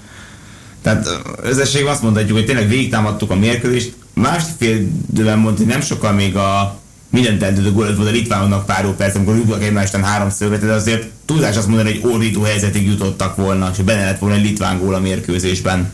tehát 0.83 1.09
összességben 1.43 1.93
azt 1.93 2.03
mondhatjuk, 2.03 2.37
hogy 2.37 2.47
tényleg 2.47 2.69
végigtámadtuk 2.69 3.31
a 3.31 3.37
mérkőzést. 3.37 3.95
Másfél 4.15 4.87
időben 5.13 5.39
mondta, 5.39 5.63
hogy 5.63 5.73
nem 5.73 5.81
sokkal 5.81 6.13
még 6.13 6.37
a 6.37 6.81
mindent 7.11 7.43
eldöntő 7.43 7.73
gólt 7.73 7.97
volt 7.97 8.09
a 8.09 8.13
litvánoknak 8.13 8.67
pár 8.67 8.95
perc, 8.97 9.15
amikor 9.15 9.35
rúgtak 9.35 9.63
egymástán 9.63 10.05
három 10.05 10.31
szövetet, 10.31 10.69
de 10.69 10.75
azért 10.75 11.07
túlzás 11.25 11.57
azt 11.57 11.67
mondani, 11.67 12.01
hogy 12.01 12.13
ordító 12.13 12.43
helyzetig 12.43 12.87
jutottak 12.87 13.37
volna, 13.37 13.71
és 13.73 13.83
benne 13.83 14.05
lett 14.05 14.19
volna 14.19 14.35
egy 14.35 14.43
litván 14.43 14.79
gól 14.79 14.95
a 14.95 15.01
mérkőzésben. 15.01 15.91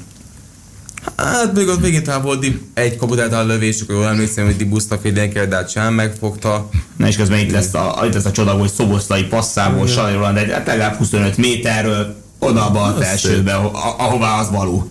Hát 1.17 1.53
még 1.55 1.69
ott 1.69 1.81
végén 1.81 2.03
talán 2.03 2.23
volt 2.23 2.47
egy 2.75 2.97
kaput 2.97 3.19
a 3.19 3.45
lövés, 3.45 3.81
akkor 3.81 3.95
jól 3.95 4.07
emlékszem, 4.07 4.45
hogy 4.45 4.57
Dibusztak 4.57 5.03
védeni 5.03 5.33
de 5.33 5.57
hát 5.57 5.71
sem 5.71 5.95
megfogta. 5.95 6.69
Na 6.97 7.07
és 7.07 7.17
közben 7.17 7.39
itt 7.39 7.51
lesz 7.51 7.75
a, 7.75 8.03
itt 8.07 8.15
lesz 8.15 8.25
a 8.25 8.31
csoda, 8.31 8.51
hogy 8.51 8.71
Szoboszlai 8.71 9.25
passzából, 9.25 9.87
Sajnálom, 9.87 10.19
Roland 10.19 10.37
egy 10.37 10.51
hát 10.51 10.67
legalább 10.67 10.95
25 10.95 11.37
méterről 11.37 12.17
oda 12.39 12.67
a 12.67 12.71
bal 12.71 12.95
felsőbe, 12.95 13.55
ahová 13.99 14.41
az 14.41 14.51
való. 14.51 14.91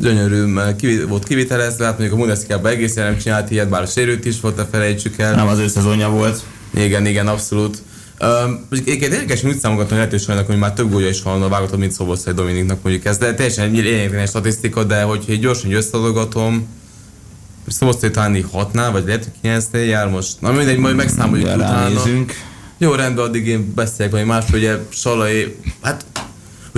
Gyönyörű, 0.00 0.54
kivi, 0.76 1.04
volt 1.04 1.24
kivitelezve, 1.24 1.84
hát 1.84 1.98
mondjuk 1.98 2.18
a 2.18 2.22
Bundesliga-ban 2.22 2.72
egészen 2.72 3.04
nem 3.04 3.18
csinált 3.18 3.50
ilyet, 3.50 3.68
bár 3.68 3.82
a 3.82 3.86
sérült 3.86 4.24
is 4.24 4.40
volt, 4.40 4.58
a 4.58 4.68
felejtsük 4.70 5.18
el. 5.18 5.34
Nem 5.34 5.46
az 5.46 5.58
ő 5.58 5.68
szezonja 5.68 6.08
volt. 6.08 6.42
Igen, 6.74 7.06
igen, 7.06 7.28
abszolút. 7.28 7.82
Um, 8.20 8.66
egyébként 8.70 9.12
érdekes, 9.12 9.40
hogy 9.40 9.50
úgy 9.50 9.58
számogatni 9.58 9.96
lehetős 9.96 10.22
sajnak, 10.22 10.46
hogy 10.46 10.58
már 10.58 10.72
több 10.72 10.90
gólya 10.90 11.08
is 11.08 11.22
van 11.22 11.42
a 11.42 11.48
vágatod, 11.48 11.78
mint 11.78 11.92
Szoboszai 11.92 12.34
Dominiknak 12.34 12.82
mondjuk 12.82 13.04
ez, 13.04 13.18
de 13.18 13.34
teljesen 13.34 13.70
lényegtelen 13.70 14.26
statisztika, 14.26 14.84
de 14.84 15.02
hogyha 15.02 15.32
egy 15.32 15.40
gyorsan 15.40 15.72
összeadogatom, 15.72 16.68
Szoboszai 17.66 18.10
talán 18.10 18.44
hatnál, 18.52 18.92
vagy 18.92 19.04
lehet, 19.06 19.24
hogy 19.24 19.32
9 19.40 19.66
jár 19.72 20.08
most. 20.08 20.40
Na 20.40 20.52
mindegy, 20.52 20.78
majd 20.78 20.96
megszámoljuk 20.96 21.54
utána. 21.54 21.88
Nézünk. 21.88 22.32
Jó, 22.78 22.94
rendben, 22.94 23.24
addig 23.24 23.46
én 23.46 23.72
beszélek 23.74 24.12
vagy 24.12 24.24
más, 24.24 24.44
ugye 24.52 24.76
Salai, 24.88 25.56
hát 25.82 26.04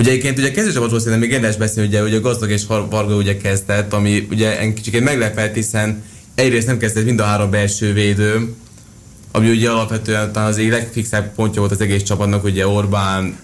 Ugye 0.01 0.09
egyébként 0.09 0.37
ugye 0.37 0.51
kezdőcsapatról 0.51 0.99
szerintem 0.99 1.21
még 1.21 1.31
érdemes 1.31 1.55
beszélni, 1.57 1.89
ugye, 1.89 2.17
a 2.17 2.21
gazdag 2.21 2.49
és 2.49 2.65
Varga 2.65 3.15
ugye 3.15 3.37
kezdett, 3.37 3.93
ami 3.93 4.27
ugye 4.31 4.73
kicsit 4.73 5.03
meglepett, 5.03 5.53
hiszen 5.53 6.03
egyrészt 6.35 6.67
nem 6.67 6.77
kezdett 6.77 7.05
mind 7.05 7.19
a 7.19 7.23
három 7.23 7.49
belső 7.49 7.93
védő, 7.93 8.53
ami 9.31 9.49
ugye 9.49 9.69
alapvetően 9.69 10.31
talán 10.31 10.49
az 10.49 10.57
egyik 10.57 10.71
legfixebb 10.71 11.33
pontja 11.35 11.59
volt 11.59 11.73
az 11.73 11.81
egész 11.81 12.03
csapatnak, 12.03 12.43
ugye 12.43 12.67
Orbán, 12.67 13.35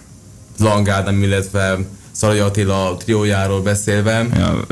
Langádám, 0.58 1.22
illetve 1.22 1.78
Szalai 2.12 2.38
Attila 2.38 2.96
triójáról 2.98 3.60
beszélve. 3.60 4.26
Ja, 4.34 4.66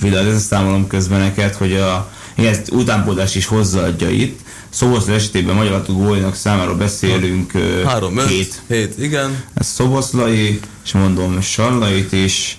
Vilad, 0.00 0.26
ezt 0.26 0.46
számolom 0.46 0.86
közben 0.86 1.20
neked, 1.20 1.54
hogy 1.54 1.74
a 1.74 2.10
igen, 2.36 2.52
ezt 2.52 2.70
utánpódás 2.70 3.34
is 3.34 3.46
hozzáadja 3.46 4.10
itt. 4.10 4.40
Szoboszlai 4.68 5.14
esetében 5.14 5.54
Magyar 5.54 5.84
gólinak 5.86 6.34
számára 6.34 6.76
beszélünk 6.76 7.52
Három, 7.84 8.16
öt, 8.16 8.28
hét. 8.28 8.62
hét, 8.68 8.98
igen. 8.98 9.44
Ez 9.54 9.66
Szoboszlai, 9.66 10.60
és 10.84 10.92
mondom 10.92 11.40
Sallait 11.40 12.12
is. 12.12 12.58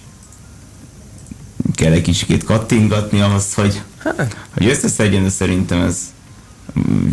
Kell 1.76 1.92
egy 1.92 2.02
kicsit 2.02 2.44
kattingatni 2.44 3.22
ahhoz, 3.22 3.54
hogy, 3.54 3.82
hogy 4.54 4.68
összeszedjen, 4.68 5.24
de 5.24 5.30
szerintem 5.30 5.82
ez 5.82 5.98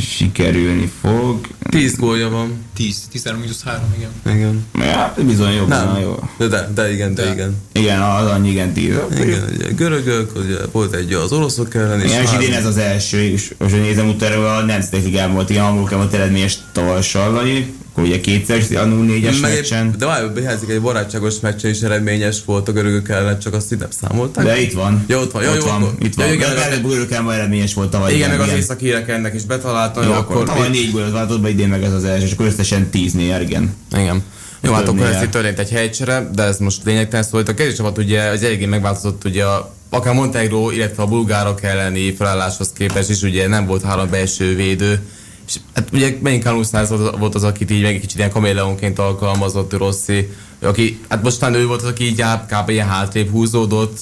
sikerülni 0.00 0.93
fog. 1.00 1.47
10 1.68 1.96
gólja 1.96 2.28
van. 2.28 2.64
10, 2.75 3.00
13 3.11 3.40
mínusz 3.40 3.62
3, 3.62 3.94
igen. 3.96 4.37
Igen. 4.37 4.66
Ja, 4.75 5.14
bizony 5.26 5.52
jobb, 5.54 5.68
Nem. 5.68 5.99
jó. 6.00 6.18
De, 6.38 6.46
de, 6.46 6.70
de 6.75 6.92
igen, 6.92 7.14
de, 7.14 7.23
de 7.25 7.32
igen. 7.32 7.56
Igen, 7.73 8.00
az 8.00 8.30
annyi 8.30 8.50
igen 8.50 8.73
10. 8.73 8.94
Igen, 9.20 9.44
ugye 9.54 9.70
görögök, 9.70 10.37
ugye 10.37 10.56
volt 10.73 10.94
egy 10.94 11.12
az 11.12 11.32
oroszok 11.32 11.75
ellen. 11.75 12.00
És, 12.00 12.11
igen, 12.11 12.23
és 12.23 12.32
idén 12.32 12.52
ez 12.52 12.66
az 12.66 12.76
első, 12.76 13.23
és 13.23 13.54
most 13.58 13.75
nézem 13.75 14.08
utána, 14.08 14.56
a 14.56 14.62
Nemzetek 14.62 15.04
Ligában 15.04 15.35
volt 15.35 15.50
ilyen 15.50 15.64
angolok, 15.64 15.90
volt 15.90 16.14
eredményes 16.14 16.58
tavaly 16.73 17.02
Sallai, 17.02 17.75
akkor 17.97 18.09
ugye 18.09 18.21
kétszer 18.21 18.57
a 18.57 18.87
0-4-es 18.87 19.41
meccsen. 19.41 19.95
De 19.99 20.07
várj, 20.07 20.26
behelyezik 20.26 20.69
egy 20.69 20.81
barátságos 20.81 21.41
meccsen 21.41 21.71
is 21.71 21.81
eredményes 21.81 22.37
volt 22.45 22.69
a 22.69 22.73
görögök 22.73 23.09
ellen, 23.09 23.38
csak 23.38 23.55
azt 23.55 23.73
itt 23.73 23.79
nem 23.79 23.88
számolták. 23.91 24.45
De 24.45 24.61
itt 24.61 24.73
van. 24.73 25.05
Jó, 25.07 25.21
ott 25.21 25.33
van. 25.33 25.43
Jó, 25.43 25.50
ott 25.50 25.57
jó, 25.57 25.65
van. 25.65 25.83
Akkor. 25.83 25.95
Itt 25.99 26.15
van. 26.15 26.33
Igen, 26.33 26.50
a 26.50 26.88
görögök 26.88 27.11
ellen 27.11 27.33
eredményes 27.33 27.75
volt 27.75 27.91
tavaly. 27.91 28.15
Igen, 28.15 28.31
meg 28.31 28.41
az 28.41 28.53
északírek 28.53 29.09
ennek 29.09 29.35
is 29.35 29.43
betalálta. 29.43 30.03
Jó, 30.03 30.12
akkor 30.12 30.45
tavaly 30.45 30.69
négy 30.69 30.91
gólt 30.91 31.12
váltott 31.12 31.41
be, 31.41 31.49
idén 31.49 31.69
meg 31.69 31.83
ez 31.83 31.93
az 31.93 32.05
első, 32.05 32.25
és 32.25 32.33
akkor 32.33 32.47
összesen 32.47 32.91
tíz 32.91 33.12
négy, 33.12 33.41
igen. 33.41 33.75
Igen. 33.93 34.23
Jó, 34.61 34.73
hát 34.73 34.88
akkor 34.88 35.07
ez 35.07 35.23
itt 35.23 35.31
történt 35.31 35.59
egy 35.59 35.71
helycsere, 35.71 36.31
de 36.35 36.43
ez 36.43 36.59
most 36.59 36.85
lényegtelen 36.85 37.25
szólt. 37.25 37.49
A 37.49 37.55
csapat 37.76 37.99
ugye 37.99 38.23
az 38.23 38.43
eléggé 38.43 38.67
megváltozott 38.67 39.25
ugye 39.25 39.45
a 39.45 39.75
akár 39.91 40.15
Montenegro, 40.15 40.71
illetve 40.71 41.03
a 41.03 41.07
bulgárok 41.07 41.62
elleni 41.62 42.15
felálláshoz 42.15 42.73
képest 42.75 43.11
is 43.11 43.23
ugye 43.23 43.49
nem 43.49 43.67
volt 43.67 43.83
három 43.83 44.11
belső 44.11 44.57
védő, 44.57 45.00
és 45.47 45.57
hát 45.75 45.88
ugye 45.93 46.17
melyik 46.23 46.45
Kanusznáz 46.45 46.88
volt 47.19 47.35
az, 47.35 47.45
akit 47.45 47.71
így 47.71 47.83
meg 47.83 47.95
egy 47.95 48.00
kicsit 48.00 48.19
ilyen 48.19 48.31
kaméleonként 48.31 48.99
alkalmazott 48.99 49.73
Rossi, 49.73 50.31
aki, 50.61 51.00
hát 51.09 51.23
mostan 51.23 51.55
ő 51.55 51.67
volt 51.67 51.83
az, 51.83 51.88
aki 51.88 52.05
így 52.05 52.23
kb. 52.49 52.69
ilyen 52.69 52.88
hátrébb 52.88 53.31
húzódott, 53.31 53.99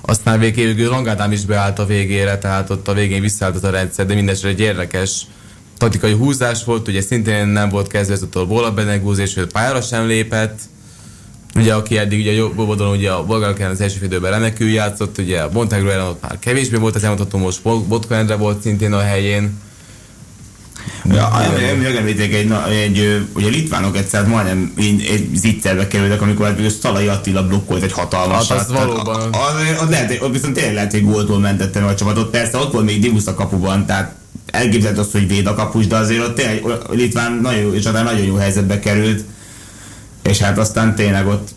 aztán 0.00 0.38
végül 0.38 0.88
Langádám 0.88 1.32
is 1.32 1.44
beállt 1.44 1.78
a 1.78 1.86
végére, 1.86 2.38
tehát 2.38 2.70
ott 2.70 2.88
a 2.88 2.92
végén 2.92 3.20
visszaállt 3.20 3.64
a 3.64 3.70
rendszer, 3.70 4.06
de 4.06 4.14
mindenesetre 4.14 4.50
egy 4.50 4.60
érdekes 4.60 5.26
taktikai 5.78 6.12
húzás 6.12 6.64
volt, 6.64 6.88
ugye 6.88 7.00
szintén 7.00 7.46
nem 7.46 7.68
volt 7.68 7.86
kezdőzőtől 7.86 8.44
Bola 8.44 8.72
Benegúz, 8.72 9.18
és 9.18 9.36
ő 9.36 9.46
pályára 9.46 9.80
sem 9.80 10.06
lépett, 10.06 10.58
ugye 11.54 11.74
aki 11.74 11.98
eddig 11.98 12.18
ugye 12.18 12.32
jobb 12.32 12.58
oldalon 12.58 12.96
ugye 12.96 13.10
a 13.10 13.24
bolgárok 13.24 13.58
az 13.58 13.80
első 13.80 14.04
időben 14.04 14.30
remekül 14.30 14.68
játszott, 14.68 15.18
ugye 15.18 15.40
a 15.40 15.50
Montenegro 15.52 15.90
ellen 15.90 16.06
ott 16.06 16.22
már 16.22 16.38
kevésbé 16.38 16.76
volt 16.76 16.94
az 16.94 17.02
elmondható, 17.02 17.38
most 17.38 17.62
Botka 17.62 18.36
volt 18.36 18.62
szintén 18.62 18.92
a 18.92 19.00
helyén, 19.00 19.58
Ja, 21.04 21.30
megemlíték 21.82 22.34
egy, 22.34 22.52
egy, 22.70 23.26
ugye 23.34 23.48
litvánok 23.48 23.96
egyszer 23.96 24.26
majdnem 24.26 24.72
egy 24.76 25.28
zicserbe 25.34 25.86
kerültek, 25.86 26.22
amikor 26.22 26.46
hát 26.46 26.70
Szalai 26.80 27.06
Attila 27.06 27.46
blokkolt 27.46 27.82
egy 27.82 27.92
hatalmas. 27.92 28.48
Hát 28.48 28.60
az 28.60 28.72
valóban. 28.72 29.20
Az, 29.32 29.80
az, 29.80 29.88
lehet, 29.88 30.22
ott 30.22 30.32
viszont 30.32 30.54
tényleg 30.54 30.74
lehet, 30.74 30.90
hogy 30.90 31.04
góltól 31.04 31.38
mentette 31.38 31.84
a 31.84 31.94
csapatot. 31.94 32.30
Persze 32.30 32.58
ott 32.58 32.72
volt 32.72 32.84
még 32.84 33.00
Divusz 33.00 33.26
a 33.26 33.34
kapuban, 33.34 33.86
tehát 33.86 34.14
elképzelhet 34.46 34.98
azt, 34.98 35.12
hogy 35.12 35.28
véd 35.28 35.46
a 35.46 35.54
kapus, 35.54 35.86
de 35.86 35.96
azért 35.96 36.22
ott 36.22 36.34
tényleg 36.34 36.62
Litván 36.90 37.32
nagyon, 37.42 37.74
és 37.74 37.82
nagyon 37.84 38.24
jó 38.24 38.34
helyzetbe 38.34 38.78
került. 38.78 39.24
És 40.22 40.38
hát 40.38 40.58
aztán 40.58 40.94
tényleg 40.94 41.26
ott 41.26 41.48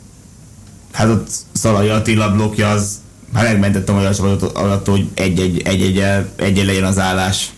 hát 0.92 1.10
ott 1.10 1.30
Szalai 1.52 1.90
Attila 1.90 2.32
blokja 2.32 2.70
az 2.70 2.98
hát 3.34 3.44
megmentette 3.44 3.92
a 3.92 3.96
magyar 3.96 4.16
csapatot 4.16 4.58
alatt, 4.58 4.88
hogy 4.88 5.08
egy-egy 5.14 6.66
legyen 6.66 6.84
az 6.84 7.00
állás 7.00 7.50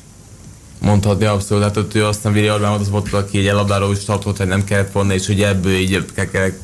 mondhatni 0.80 1.26
abszolút, 1.26 1.64
hát 1.64 1.78
ott 1.78 1.96
ő 1.96 2.06
aztán 2.06 2.34
Vili 2.34 2.52
Orbán 2.52 2.80
az 2.80 2.90
volt, 2.90 3.14
aki 3.14 3.38
egy 3.38 3.54
labdáról 3.54 3.92
is 3.92 4.04
tartott, 4.04 4.38
hogy 4.38 4.48
nem 4.48 4.64
kellett 4.64 4.92
volna, 4.92 5.14
és 5.14 5.28
hogy 5.28 5.42
ebből 5.42 5.74
így 5.74 6.06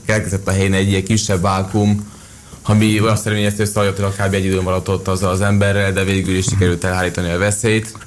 keletkezett 0.05 0.47
a 0.47 0.51
helyen 0.51 0.73
egy 0.73 0.87
ilyen 0.87 1.03
kisebb 1.03 1.41
vákum, 1.41 2.13
ami 2.63 2.97
azt 2.97 3.25
eredményezte, 3.25 3.63
hogy 3.63 3.71
Szalajotira 3.71 4.09
kb. 4.09 4.33
egy 4.33 4.45
idő 4.45 4.61
maradt 4.61 4.87
ott 4.87 5.07
az, 5.07 5.23
az 5.23 5.41
emberrel, 5.41 5.93
de 5.93 6.03
végül 6.03 6.35
is 6.35 6.45
sikerült 6.45 6.83
elhárítani 6.83 7.29
a 7.29 7.37
veszélyt. 7.37 8.04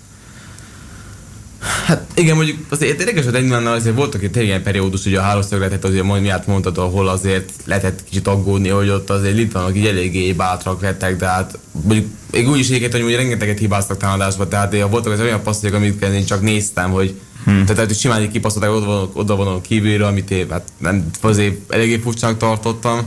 Hát 1.86 2.06
igen, 2.14 2.36
mondjuk 2.36 2.58
azért 2.68 2.98
érdekes, 2.98 3.24
hogy 3.24 3.34
egymánnal 3.34 3.74
azért 3.74 3.96
voltak 3.96 4.22
egy 4.22 4.36
ilyen 4.36 4.62
periódus, 4.62 5.04
hogy 5.04 5.14
a 5.14 5.20
háromszögletet 5.20 5.84
azért 5.84 6.04
majd 6.04 6.22
miatt 6.22 6.46
mondtad, 6.46 6.78
ahol 6.78 7.08
azért 7.08 7.52
lehetett 7.64 8.04
kicsit 8.04 8.28
aggódni, 8.28 8.68
hogy 8.68 8.88
ott 8.88 9.10
azért 9.10 9.34
litvánok 9.34 9.76
így 9.76 9.86
eléggé 9.86 10.32
bátrak 10.32 10.80
lettek, 10.80 11.16
de 11.16 11.26
hát 11.26 11.58
mondjuk 11.84 12.06
még 12.30 12.48
úgy 12.48 12.58
is 12.58 12.70
éget, 12.70 12.92
hogy 12.92 13.14
rengeteget 13.14 13.58
hibáztak 13.58 13.96
támadásba, 13.96 14.48
tehát 14.48 14.74
ja, 14.74 14.88
voltak 14.88 15.12
az 15.12 15.20
olyan 15.20 15.42
passzok, 15.42 15.74
amit 15.74 16.02
én 16.02 16.24
csak 16.24 16.42
néztem, 16.42 16.90
hogy 16.90 17.14
Hmm. 17.44 17.64
Tehát, 17.64 17.86
hogy 17.86 17.96
simán 17.96 18.20
egy 18.20 18.30
kipasszolták 18.30 18.70
oda, 18.70 19.10
oda 19.12 19.36
vonom 19.36 19.60
kívülre, 19.60 20.06
amit 20.06 20.30
én 20.30 20.50
hát 20.50 20.68
nem 20.78 21.10
azért 21.20 21.72
eléggé 21.72 21.96
furcsának 21.96 22.36
tartottam. 22.36 23.00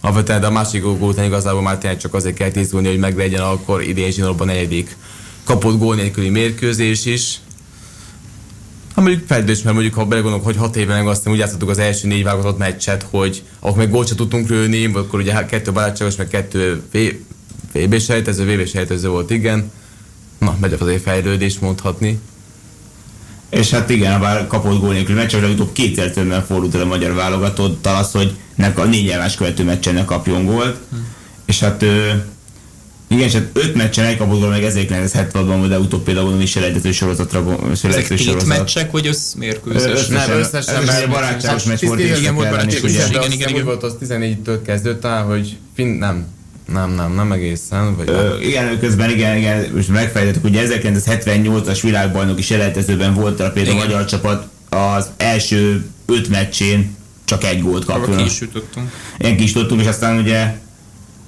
Alapvetően, 0.00 0.40
de 0.40 0.46
a 0.46 0.50
másik 0.50 0.82
gól 0.82 0.96
után 1.00 1.24
igazából 1.24 1.62
már 1.62 1.78
tényleg 1.78 1.98
csak 1.98 2.14
azért 2.14 2.36
kell 2.36 2.50
tisztulni, 2.50 2.88
hogy 2.88 2.98
meglegyen 2.98 3.42
akkor 3.42 3.82
idén 3.82 4.10
zsinórban 4.10 4.46
negyedik 4.46 4.96
kapott 5.44 5.78
gól 5.78 5.94
nélküli 5.94 6.28
mérkőzés 6.28 7.04
is. 7.04 7.40
Ha 8.94 9.00
mondjuk 9.00 9.26
fejlődés, 9.26 9.62
mert 9.62 9.74
mondjuk 9.74 9.94
ha 9.94 10.04
belegondolok, 10.04 10.44
hogy 10.44 10.56
hat 10.56 10.76
éve 10.76 10.94
meg 10.94 11.06
aztán 11.06 11.32
úgy 11.32 11.38
játszottuk 11.38 11.68
az 11.68 11.78
első 11.78 12.08
négy 12.08 12.22
válogatott 12.22 12.58
meccset, 12.58 13.06
hogy 13.10 13.42
ahol 13.60 13.76
még 13.76 13.90
gólt 13.90 14.16
tudtunk 14.16 14.48
lőni, 14.48 14.84
akkor 14.84 15.20
ugye 15.20 15.44
kettő 15.44 15.72
barátságos, 15.72 16.16
meg 16.16 16.28
kettő 16.28 16.82
VB 17.72 17.98
sejtező, 17.98 18.56
VB 18.56 18.66
sejtező 18.66 19.08
volt, 19.08 19.30
igen. 19.30 19.70
Na, 20.38 20.56
megy 20.60 20.72
azért 20.72 21.02
fejlődés 21.02 21.58
mondhatni. 21.58 22.20
És 23.50 23.70
hát 23.70 23.90
igen, 23.90 24.20
bár 24.20 24.46
kapott 24.46 24.80
gól 24.80 24.92
nélkül 24.92 25.14
meccs, 25.14 25.32
hogy 25.32 25.42
legutóbb 25.42 25.72
kétszer 25.72 26.10
többen 26.10 26.44
fordult 26.44 26.74
el 26.74 26.80
a 26.80 26.84
magyar 26.84 27.14
válogatott, 27.14 27.86
az, 27.86 28.10
hogy 28.12 28.36
ne, 28.54 28.66
a 28.66 28.84
négy 28.84 29.08
elvás 29.08 29.34
követő 29.34 29.64
meccsen 29.64 29.94
ne 29.94 30.04
kapjon 30.04 30.44
gólt. 30.44 30.78
Hm. 30.90 30.96
És 31.44 31.60
hát 31.60 31.84
igen, 33.12 33.26
és 33.26 33.32
hát 33.32 33.46
öt 33.52 33.74
meccsen 33.74 34.04
egy 34.04 34.16
kapott 34.16 34.38
gól, 34.38 34.48
meg 34.48 34.64
1976-ban, 34.64 35.66
de 35.68 35.78
utóbb 35.78 36.02
például 36.02 36.40
is 36.40 36.50
selejtező 36.50 36.92
sorozatra 36.92 37.58
Ezek 37.82 38.06
tét 38.06 38.18
sorozat. 38.18 38.48
meccsek, 38.48 38.90
vagy 38.90 39.06
összmérkőzés? 39.06 39.90
Összesen, 39.90 40.28
nem, 40.28 40.38
összesen, 40.38 40.84
mert 40.84 41.08
barátságos 41.08 41.64
meccs 41.64 41.80
volt. 41.80 42.00
Igen, 42.00 42.34
volt 42.34 42.50
barátságos, 42.50 42.90
igen, 42.90 43.10
igen, 43.10 43.32
igen, 43.32 43.48
igen. 43.48 43.64
volt 43.64 43.82
az 43.82 43.96
14-től 44.00 44.58
kezdődött 44.66 45.04
hogy 45.04 45.56
fin, 45.74 45.86
nem, 45.86 46.26
nem, 46.72 46.90
nem, 46.90 47.14
nem 47.14 47.32
egészen. 47.32 47.96
Vagy 47.96 48.08
Ö, 48.08 48.38
igen, 48.40 48.78
közben 48.78 49.10
igen, 49.10 49.36
igen, 49.36 49.70
most 49.74 49.88
megfejtettük, 49.88 50.42
hogy 50.42 50.58
1978-as 50.58 51.78
világbajnoki 51.82 52.42
selejtezőben 52.42 53.14
volt 53.14 53.40
a 53.40 53.50
például 53.50 53.80
a 53.80 53.84
magyar 53.84 54.04
csapat 54.04 54.48
az 54.68 55.10
első 55.16 55.84
öt 56.06 56.28
meccsén 56.28 56.96
csak 57.24 57.44
egy 57.44 57.62
gólt 57.62 57.84
kapott. 57.84 58.16
Ki 58.16 58.24
is. 58.24 58.40
Ilyen 59.18 59.36
ki 59.36 59.42
is 59.42 59.52
tudtunk, 59.52 59.80
és 59.80 59.86
aztán 59.86 60.18
ugye 60.18 60.54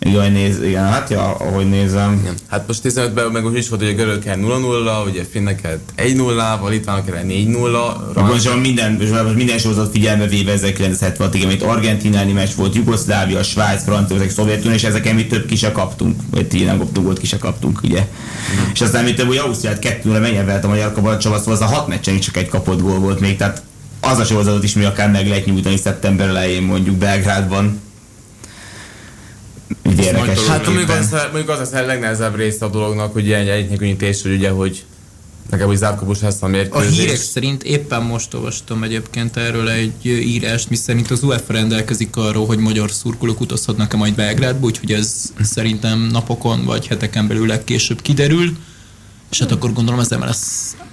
igen, 0.04 0.32
néz, 0.32 0.62
igen, 0.62 0.84
hát 0.84 1.10
ja, 1.10 1.22
ahogy 1.22 1.68
nézem. 1.68 2.18
Igen. 2.22 2.34
Hát 2.48 2.66
most 2.66 2.80
15-ben 2.84 3.30
meg 3.30 3.44
úgy 3.44 3.56
is 3.56 3.68
volt, 3.68 3.80
hogy 3.80 3.90
a 3.90 3.94
görögkel 3.94 4.36
0-0, 4.40 5.08
ugye 5.08 5.24
finneket 5.30 5.78
1-0, 5.96 6.60
a 6.60 6.68
litvánok 6.68 7.04
4-0. 7.28 8.14
Most 8.14 8.60
minden, 8.60 8.92
minden 9.34 9.58
sorozat 9.58 9.90
figyelme 9.90 10.26
véve 10.26 10.52
1976 10.52 11.34
igen, 11.34 11.50
itt 11.50 11.62
argentináni 11.62 12.32
meccs 12.32 12.54
volt, 12.56 12.74
Jugoszlávia, 12.74 13.42
Svájc, 13.42 13.82
Franciaország, 13.82 14.30
Szovjetunió, 14.30 14.74
és 14.74 14.84
ezeken 14.84 15.14
mi 15.14 15.26
több 15.26 15.46
ki 15.46 15.56
se 15.56 15.72
kaptunk, 15.72 16.20
vagy 16.30 16.48
ti 16.48 16.64
nem 16.64 16.78
kaptunk, 16.78 17.06
volt 17.06 17.18
ki 17.18 17.26
se 17.26 17.38
kaptunk, 17.38 17.80
ugye. 17.82 18.00
Mm. 18.00 18.70
És 18.72 18.80
aztán 18.80 19.04
mi 19.04 19.14
több, 19.14 19.26
hogy 19.26 19.36
Ausztriát 19.36 19.78
kettőre 19.78 20.18
mennyevelt 20.18 20.64
a 20.64 20.68
magyar 20.68 20.92
Csaba, 21.18 21.38
szóval 21.38 21.52
az 21.52 21.60
a 21.60 21.66
hat 21.66 21.88
meccsen 21.88 22.20
csak 22.20 22.36
egy 22.36 22.48
kapott 22.48 22.80
gól 22.80 22.98
volt 22.98 23.20
még, 23.20 23.36
tehát 23.36 23.62
az 24.00 24.18
a 24.18 24.24
sorozatot 24.24 24.64
is 24.64 24.74
mi 24.74 24.84
akár 24.84 25.10
meg 25.10 25.28
lehet 25.28 25.46
nyújtani 25.46 25.76
szeptember 25.76 26.28
elején 26.28 26.62
mondjuk 26.62 26.96
Belgrádban 26.96 27.80
érdekes. 29.98 30.46
Hát 30.46 30.66
mondjuk 30.66 30.88
az, 30.88 31.10
mondjuk 31.10 31.48
az 31.48 31.58
az 31.58 31.72
a 31.72 31.86
legnehezebb 31.86 32.36
része 32.36 32.64
a 32.64 32.68
dolognak, 32.68 33.12
hogy 33.12 33.26
ilyen 33.26 33.48
egy 33.48 33.96
hogy 34.22 34.32
ugye, 34.32 34.50
hogy 34.50 34.84
nekem 35.50 35.68
úgy 35.68 35.76
zárkapus 35.76 36.20
lesz 36.20 36.42
a 36.42 36.46
mérkőzés. 36.46 36.98
A 36.98 37.00
hírek 37.00 37.16
szerint 37.16 37.62
éppen 37.62 38.02
most 38.02 38.34
olvastam 38.34 38.82
egyébként 38.82 39.36
erről 39.36 39.68
egy 39.68 40.06
írást, 40.06 40.70
mi 40.70 40.76
szerint 40.76 41.10
az 41.10 41.22
UEFA 41.22 41.52
rendelkezik 41.52 42.16
arról, 42.16 42.46
hogy 42.46 42.58
magyar 42.58 42.90
szurkolók 42.90 43.40
utazhatnak-e 43.40 43.96
majd 43.96 44.14
Belgrádba, 44.14 44.66
úgyhogy 44.66 44.92
ez 44.92 45.32
szerintem 45.42 45.98
napokon 45.98 46.64
vagy 46.64 46.86
heteken 46.86 47.28
belül 47.28 47.46
legkésőbb 47.46 48.02
kiderül, 48.02 48.56
és 49.30 49.38
hát 49.38 49.52
akkor 49.52 49.72
gondolom 49.72 50.00
az 50.00 50.08
MLS 50.08 50.38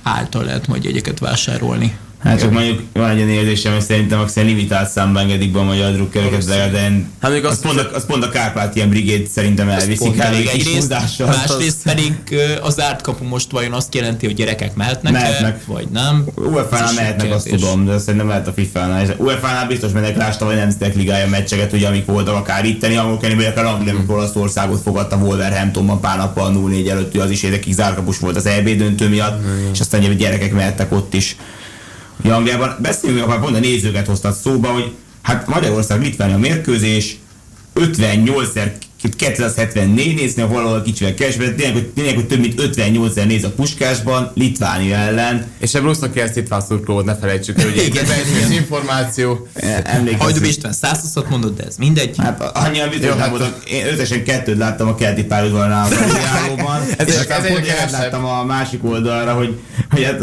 által 0.03 0.43
lehet 0.43 0.67
majd 0.67 0.83
jegyeket 0.83 1.19
vásárolni. 1.19 1.97
Hát 2.23 2.39
csak 2.39 2.51
mondjuk 2.51 2.81
van 2.93 3.09
egy 3.09 3.17
olyan 3.17 3.29
érzésem, 3.29 3.73
hogy 3.73 3.81
szerintem 3.81 4.19
akkor 4.19 4.43
limitált 4.43 4.89
számban 4.89 5.21
engedik 5.21 5.51
be 5.51 5.59
a 5.59 5.63
magyar 5.63 5.91
drukkereket, 5.91 6.45
de, 6.45 6.69
de 6.69 6.91
hát 7.21 7.31
még 7.31 7.45
azt, 7.45 7.61
pont, 7.61 7.79
a, 7.79 7.89
azt 7.93 8.05
pont 8.05 8.23
a 8.23 8.29
Kárpátián 8.29 8.89
brigéd 8.89 9.27
szerintem 9.27 9.69
elviszik 9.69 10.19
elég 10.19 10.49
kis 10.49 10.67
Másrészt 11.17 11.83
pedig 11.83 12.15
az 12.61 12.81
árt 12.81 13.01
kapu 13.01 13.23
most 13.23 13.51
vajon 13.51 13.73
azt 13.73 13.95
jelenti, 13.95 14.25
hogy 14.25 14.35
gyerekek 14.35 14.75
mehetnek, 14.75 15.13
mehetnek. 15.13 15.65
vagy 15.65 15.87
nem? 15.87 16.25
UEFA-nál 16.35 16.93
mehetnek, 16.93 17.33
azt 17.33 17.49
tudom, 17.49 17.85
de 17.85 17.97
szerintem 17.97 18.27
lehet 18.27 18.47
a 18.47 18.53
FIFA-nál. 18.53 19.15
UEFA-nál 19.17 19.67
biztos 19.67 19.91
mennek 19.91 20.17
lásta, 20.17 20.45
hogy 20.45 20.55
nemzetek 20.55 20.95
ligája 20.95 21.27
meccseket, 21.27 21.73
ugye 21.73 21.87
amik 21.87 22.05
voltak 22.05 22.35
akár 22.35 22.65
itteni, 22.65 22.95
ahol 22.95 23.17
kenni, 23.17 23.35
vagy 23.35 23.45
akár 23.45 23.65
Anglia, 23.65 23.93
amikor 23.93 24.15
Olaszországot 24.15 24.81
fogadta 24.81 25.15
Wolverhamptonban 25.15 25.99
pár 25.99 26.17
nappal 26.17 26.53
0-4 26.55 26.89
előtt, 26.89 27.17
az 27.17 27.29
is 27.29 27.43
érdekig 27.43 27.73
zárkapus 27.73 28.19
volt 28.19 28.35
az 28.35 28.45
EB 28.45 28.69
döntő 28.69 29.09
miatt, 29.09 29.43
és 29.73 29.79
aztán 29.79 30.03
a 30.03 30.07
gyerekek 30.07 30.53
mehettek 30.53 30.91
ott 30.91 31.13
is. 31.13 31.35
Ugye 32.23 32.33
Angliában 32.33 32.75
beszélünk, 32.81 33.23
akkor 33.23 33.39
pont 33.39 33.55
a 33.55 33.59
nézőket 33.59 34.07
hoztat 34.07 34.39
szóba, 34.39 34.67
hogy 34.67 34.91
hát 35.21 35.47
Magyarország 35.47 36.01
Litvánia 36.01 36.37
mérkőzés 36.37 37.17
58-szer 37.75 38.71
274 39.09 40.15
nézni, 40.15 40.43
valahol 40.43 40.81
kicsivel 40.81 41.13
kevesebb, 41.13 41.55
tényleg, 41.55 41.73
hogy, 41.73 41.87
tényleg, 41.87 42.15
hogy 42.15 42.27
több 42.27 42.39
mint 42.39 42.59
58 42.59 43.13
szer 43.13 43.25
néz 43.25 43.43
a 43.43 43.49
puskásban, 43.49 44.31
Litvánia 44.35 44.95
ellen. 44.95 45.45
És 45.57 45.73
ebből 45.73 45.87
22 45.87 46.31
litván 46.35 46.61
szurkolót 46.61 47.05
ne 47.05 47.15
felejtsük 47.15 47.59
el, 47.59 47.65
hogy 47.65 48.01
ez 48.41 48.49
információ. 48.51 49.47
Hajdú 50.17 50.43
István 50.43 50.73
120 50.73 51.13
mondott, 51.29 51.57
de 51.57 51.63
ez 51.63 51.75
mindegy. 51.77 52.15
Hát 52.17 52.41
annyian 52.57 52.89
biztos 52.89 53.09
nem 53.09 53.19
hát 53.19 53.29
mondok, 53.29 53.55
én 53.65 53.85
összesen 53.85 54.23
kettőt 54.23 54.57
láttam 54.57 54.87
a 54.87 54.95
keleti 54.95 55.23
pályaudvarnál 55.23 55.91
a 55.91 56.81
ez, 56.97 57.07
ez, 57.07 57.25
ez, 57.29 57.67
ez, 57.85 57.91
láttam 57.91 58.25
a 58.25 58.43
másik 58.43 58.83
oldalra, 58.83 59.33
hogy, 59.33 59.59
hogy 59.91 60.03
hát 60.03 60.21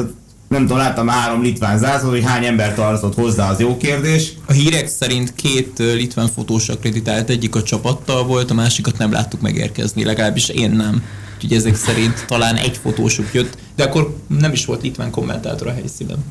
nem 0.48 0.60
tudom, 0.60 0.76
láttam 0.76 1.08
három 1.08 1.42
litván 1.42 1.78
zászlót, 1.78 2.10
hogy 2.10 2.24
hány 2.24 2.44
ember 2.44 2.74
tartott 2.74 3.14
hozzá, 3.14 3.50
az 3.50 3.60
jó 3.60 3.76
kérdés. 3.76 4.32
A 4.46 4.52
hírek 4.52 4.86
szerint 4.86 5.34
két 5.34 5.78
litván 5.78 6.28
fotós 6.28 6.68
akreditált, 6.68 7.30
egyik 7.30 7.54
a 7.54 7.62
csapattal 7.62 8.24
volt, 8.24 8.50
a 8.50 8.54
másikat 8.54 8.98
nem 8.98 9.12
láttuk 9.12 9.40
megérkezni, 9.40 10.04
legalábbis 10.04 10.48
én 10.48 10.70
nem. 10.70 11.02
Úgyhogy 11.34 11.52
ezek 11.52 11.74
szerint 11.74 12.24
talán 12.26 12.56
egy 12.56 12.76
fotósuk 12.76 13.26
jött, 13.32 13.58
de 13.76 13.84
akkor 13.84 14.16
nem 14.38 14.52
is 14.52 14.64
volt 14.64 14.82
litván 14.82 15.10
kommentátor 15.10 15.66
a 15.66 15.72
helyszínen. 15.72 16.24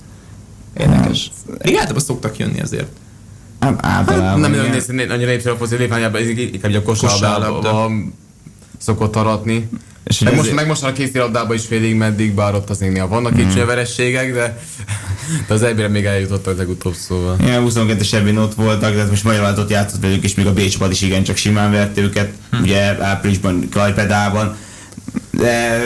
Érdekes. 0.77 1.31
Rigáltalában 1.59 2.03
szoktak 2.03 2.37
jönni 2.37 2.61
azért. 2.61 2.87
Hát 3.59 3.85
általában. 3.85 4.27
Hát, 4.27 4.37
nem 4.37 4.51
nagyon 4.51 4.69
néz, 4.69 4.89
annyira 4.89 5.29
népszerű 5.29 5.55
a 5.55 5.57
foci 5.57 5.75
Litvániában, 5.75 6.21
inkább 6.21 6.73
a 6.73 6.81
kosárlabdában 6.81 8.13
szokott 8.77 9.15
aratni. 9.15 9.69
És 10.07 10.19
meg, 10.19 10.35
most, 10.35 10.53
meg 10.53 10.67
most 10.67 10.83
a 10.83 10.91
kézilabdában 10.91 11.55
is 11.55 11.65
félig 11.65 11.95
meddig, 11.95 12.33
bár 12.33 12.53
ott 12.53 12.69
az 12.69 12.77
néha 12.77 13.07
vannak 13.07 13.33
mm. 13.33 13.47
kicsi 13.47 13.59
verességek, 13.59 14.33
de, 14.33 14.59
de 15.47 15.53
az 15.53 15.63
ebére 15.63 15.87
még 15.87 16.05
eljutottak 16.05 16.57
legutóbb 16.57 16.93
szóval. 16.93 17.35
Igen, 17.39 17.65
22-es 17.67 18.13
ebben 18.13 18.37
ott 18.37 18.53
voltak, 18.53 18.95
de 18.95 19.05
most 19.05 19.23
magyar 19.23 19.59
ott 19.59 19.69
játszott 19.69 20.01
velük, 20.01 20.23
és 20.23 20.35
még 20.35 20.45
a 20.45 20.53
Bécspad 20.53 20.91
is 20.91 21.01
igen, 21.01 21.23
csak 21.23 21.35
simán 21.35 21.71
verte 21.71 22.01
őket, 22.01 22.31
hm. 22.51 22.61
ugye 22.61 23.03
áprilisban 23.03 23.69
Kajpedában. 23.71 24.55
De 25.31 25.81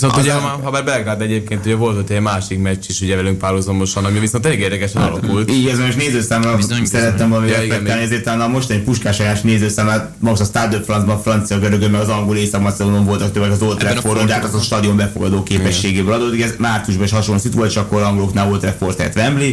Viszont 0.00 0.22
ugye, 0.22 0.32
ha, 0.32 0.60
ha 0.62 0.70
bár 0.70 0.84
Belgrád 0.84 1.20
egyébként 1.20 1.64
ugye 1.64 1.74
volt 1.74 1.98
ott 1.98 2.10
egy 2.10 2.20
másik 2.20 2.58
meccs 2.58 2.84
is 2.88 3.00
ugye 3.00 3.16
velünk 3.16 3.38
párhuzamosan, 3.38 4.04
ami 4.04 4.18
viszont 4.18 4.46
elég 4.46 4.60
érdekesen 4.60 5.02
hát, 5.02 5.10
alakult. 5.10 5.50
Így, 5.50 5.66
ez 5.66 5.78
most 5.78 5.96
nézőszámra 5.96 6.58
szerettem 6.84 7.28
volna 7.28 7.46
ja, 7.46 7.58
reflektálni, 7.58 8.02
ezért 8.02 8.24
talán 8.24 8.40
a 8.40 8.48
mostani 8.48 8.80
puskásajás 8.80 9.40
nézőszámát 9.40 10.14
most 10.18 10.40
a 10.40 10.44
Stade 10.44 10.76
de 10.76 10.82
France-ban 10.84 11.22
francia 11.22 11.58
görögön, 11.58 11.90
meg 11.90 12.00
az 12.00 12.08
angol 12.08 12.36
észak 12.36 12.60
macedonon 12.60 13.04
voltak 13.04 13.32
többek 13.32 13.50
az 13.50 13.62
Old 13.62 13.78
Traffordon, 13.78 14.26
de 14.26 14.32
hát 14.32 14.44
az 14.44 14.54
a 14.54 14.60
stadion 14.60 14.96
befogadó 14.96 15.42
képességéből 15.42 16.12
adódik. 16.12 16.42
Ez 16.42 16.54
márciusban 16.58 17.04
is 17.04 17.12
hasonló 17.12 17.40
szitu 17.40 17.56
volt, 17.56 17.72
csak 17.72 17.84
akkor 17.84 18.02
angoloknál 18.02 18.50
Old 18.50 18.60
Trafford, 18.60 18.96
tehát 18.96 19.16
Wembley. 19.16 19.52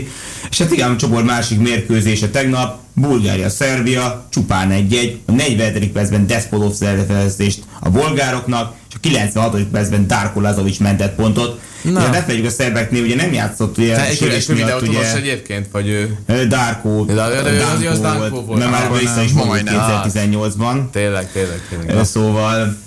És 0.50 0.58
hát 0.58 0.72
igen, 0.72 0.92
a 0.92 0.96
csoport 0.96 1.26
másik 1.26 1.60
mérkőzése 1.60 2.30
tegnap, 2.30 2.80
Bulgária, 2.94 3.50
Szerbia, 3.50 4.26
csupán 4.30 4.72
egy-egy, 4.72 5.20
a 5.26 5.32
40. 5.32 5.92
percben 5.92 6.28
Despolov 6.28 6.74
szervezést 6.74 7.64
a 7.80 7.90
bolgároknak, 7.90 8.74
a 8.87 8.87
96. 9.00 9.64
percben 9.64 10.08
Darko 10.08 10.42
Lazovic 10.42 10.78
mentett 10.78 11.16
pontot. 11.16 11.60
Na. 11.82 12.00
Ugye 12.00 12.10
ne 12.10 12.22
felejtjük 12.22 12.46
a 12.46 12.50
szerbeknél, 12.50 13.04
ugye 13.04 13.16
nem 13.16 13.34
játszott 13.34 13.78
ugye 13.78 13.96
Te 13.96 14.06
egy 14.06 14.50
miatt, 14.54 14.82
ugye... 14.82 15.16
egyébként, 15.16 15.68
vagy 15.72 15.88
ő? 15.88 16.18
Darko, 16.48 17.06
de, 17.06 17.14
de, 17.14 17.42
de, 17.42 17.58
Darko, 17.58 17.88
az 17.88 18.00
Darko 18.00 18.30
volt, 18.30 18.46
volt. 18.46 18.60
mert 18.60 18.72
már 18.72 19.00
vissza 19.00 19.22
is 19.22 19.32
mondott 19.32 19.62
2018-ban. 19.64 20.90
Tényleg, 20.92 21.32
tényleg, 21.32 21.62
tényleg. 21.70 22.06
Szóval 22.06 22.78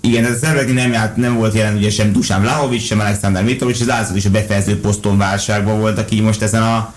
igen, 0.00 0.24
ez 0.24 0.30
a 0.30 0.36
szerveknél 0.36 0.74
nem, 0.74 0.92
járt, 0.92 1.16
nem 1.16 1.36
volt 1.36 1.54
jelen 1.54 1.76
ugye 1.76 1.90
sem 1.90 2.12
Dusan 2.12 2.40
Vlahovic, 2.40 2.84
sem 2.84 3.00
Alexander 3.00 3.44
Mitrovic, 3.44 3.80
az 3.80 3.86
László 3.86 4.16
is 4.16 4.24
a 4.24 4.30
befejező 4.30 4.80
poszton 4.80 5.18
válságban 5.18 5.80
voltak 5.80 6.10
így 6.10 6.22
most 6.22 6.42
ezen 6.42 6.62
a 6.62 6.94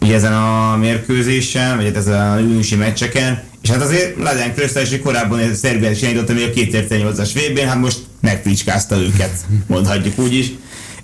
ugye 0.00 0.14
ezen 0.14 0.32
a 0.32 0.76
mérkőzésen, 0.76 1.76
vagy 1.76 1.84
hát 1.84 1.96
ezen 1.96 2.30
a 2.30 2.38
júniusi 2.38 2.74
meccseken, 2.74 3.42
és 3.64 3.70
hát 3.70 3.82
azért 3.82 4.16
Laden 4.16 4.54
Krösztel 4.54 4.84
hogy 4.84 5.00
korábban 5.00 5.54
Szerbiát 5.54 5.92
is 5.92 6.02
indította 6.02 6.32
még 6.32 6.44
a 6.44 6.60
2008-as 6.60 7.30
vb 7.34 7.58
hát 7.58 7.80
most 7.80 7.98
megfricskázta 8.20 8.96
őket, 8.96 9.32
mondhatjuk 9.66 10.18
úgy 10.18 10.34
is. 10.34 10.52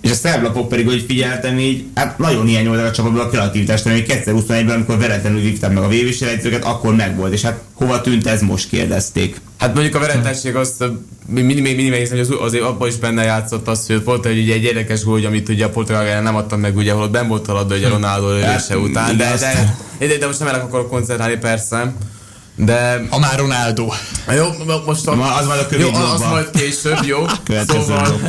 És 0.01 0.11
a 0.11 0.13
szerblapok 0.13 0.69
pedig, 0.69 0.87
hogy 0.87 1.03
figyeltem 1.07 1.59
így, 1.59 1.85
hát 1.95 2.17
nagyon 2.17 2.45
hiányoltak 2.45 2.85
a 2.85 2.91
csapatból 2.91 3.21
a 3.21 3.29
kreativitást, 3.29 3.85
még 3.85 4.05
2021-ben, 4.07 4.69
amikor 4.69 4.97
veretlenül 4.97 5.41
vívtam 5.41 5.73
meg 5.73 5.83
a 5.83 5.87
vb 5.87 6.63
akkor 6.63 6.95
megvolt, 6.95 7.33
és 7.33 7.41
hát 7.41 7.61
hova 7.73 8.01
tűnt 8.01 8.27
ez 8.27 8.41
most 8.41 8.69
kérdezték. 8.69 9.41
Hát 9.57 9.73
mondjuk 9.73 9.95
a 9.95 9.99
veretlensség 9.99 10.55
azt 10.55 10.83
mindig 11.27 11.61
mindig 11.61 12.09
hogy 12.09 12.19
az, 12.19 12.29
azért 12.39 12.63
abban 12.63 12.87
is 12.87 12.95
benne 12.95 13.23
játszott 13.23 13.67
az, 13.67 13.87
hogy 13.87 14.03
volt 14.03 14.25
egy, 14.25 14.49
egy 14.49 14.63
érdekes 14.63 15.03
gól, 15.03 15.25
amit 15.25 15.49
ugye 15.49 15.65
a 15.65 15.69
Portugál 15.69 16.21
nem 16.21 16.35
adtam 16.35 16.59
meg, 16.59 16.75
ugye, 16.75 16.91
ahol 16.91 17.07
ben 17.07 17.27
volt 17.27 17.47
a 17.47 17.53
labda, 17.53 17.75
ugye 17.75 17.87
hm. 17.87 17.93
Ronaldo 17.93 18.27
lövése 18.27 18.49
hát, 18.49 18.75
után, 18.75 19.17
de, 19.17 19.35
de, 19.39 20.07
de, 20.07 20.17
de, 20.17 20.25
most 20.25 20.39
nem 20.39 20.47
el 20.47 20.59
akarok 20.59 20.89
koncentrálni 20.89 21.37
persze. 21.37 21.93
De... 22.55 23.05
Ha 23.09 23.19
már 23.19 23.39
Ronaldo. 23.39 23.87
Jó, 24.35 24.45
most 24.85 25.07
a, 25.07 25.37
az 25.37 25.45
majd 25.45 25.67
a 25.71 25.75
jó, 25.77 25.93
az 25.93 26.21
majd 26.21 26.49
később, 26.49 27.03
jó? 27.05 27.25
szóval, 27.67 28.21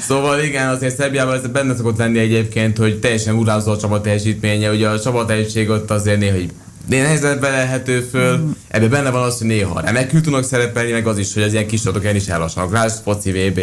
szóval 0.00 0.40
igen, 0.40 0.68
azért 0.68 0.96
Szerbiában 0.96 1.34
ez 1.34 1.46
benne 1.46 1.76
szokott 1.76 1.98
lenni 1.98 2.18
egyébként, 2.18 2.78
hogy 2.78 2.98
teljesen 2.98 3.34
urázó 3.34 3.72
a 3.72 3.78
csapat 3.78 4.02
teljesítménye. 4.02 4.70
Ugye 4.70 4.88
a 4.88 5.00
csapat 5.00 5.32
ott 5.68 5.90
azért 5.90 6.18
néha 6.18 6.34
hogy 6.34 6.50
nehezen 6.88 7.40
belehető 7.40 8.08
föl, 8.10 8.36
mm. 8.36 8.50
ebben 8.68 8.90
benne 8.90 9.10
van 9.10 9.22
az, 9.22 9.38
hogy 9.38 9.46
néha 9.46 9.80
remekül 9.80 10.20
tudnak 10.20 10.44
szerepelni, 10.44 10.90
meg 10.90 11.06
az 11.06 11.18
is, 11.18 11.34
hogy 11.34 11.42
az 11.42 11.52
ilyen 11.52 11.66
kis 11.66 11.82
csapatok 11.82 12.14
is 12.14 12.26
ellassanak. 12.26 12.72
Rá, 12.72 12.88
foci 12.88 13.30
VB. 13.30 13.60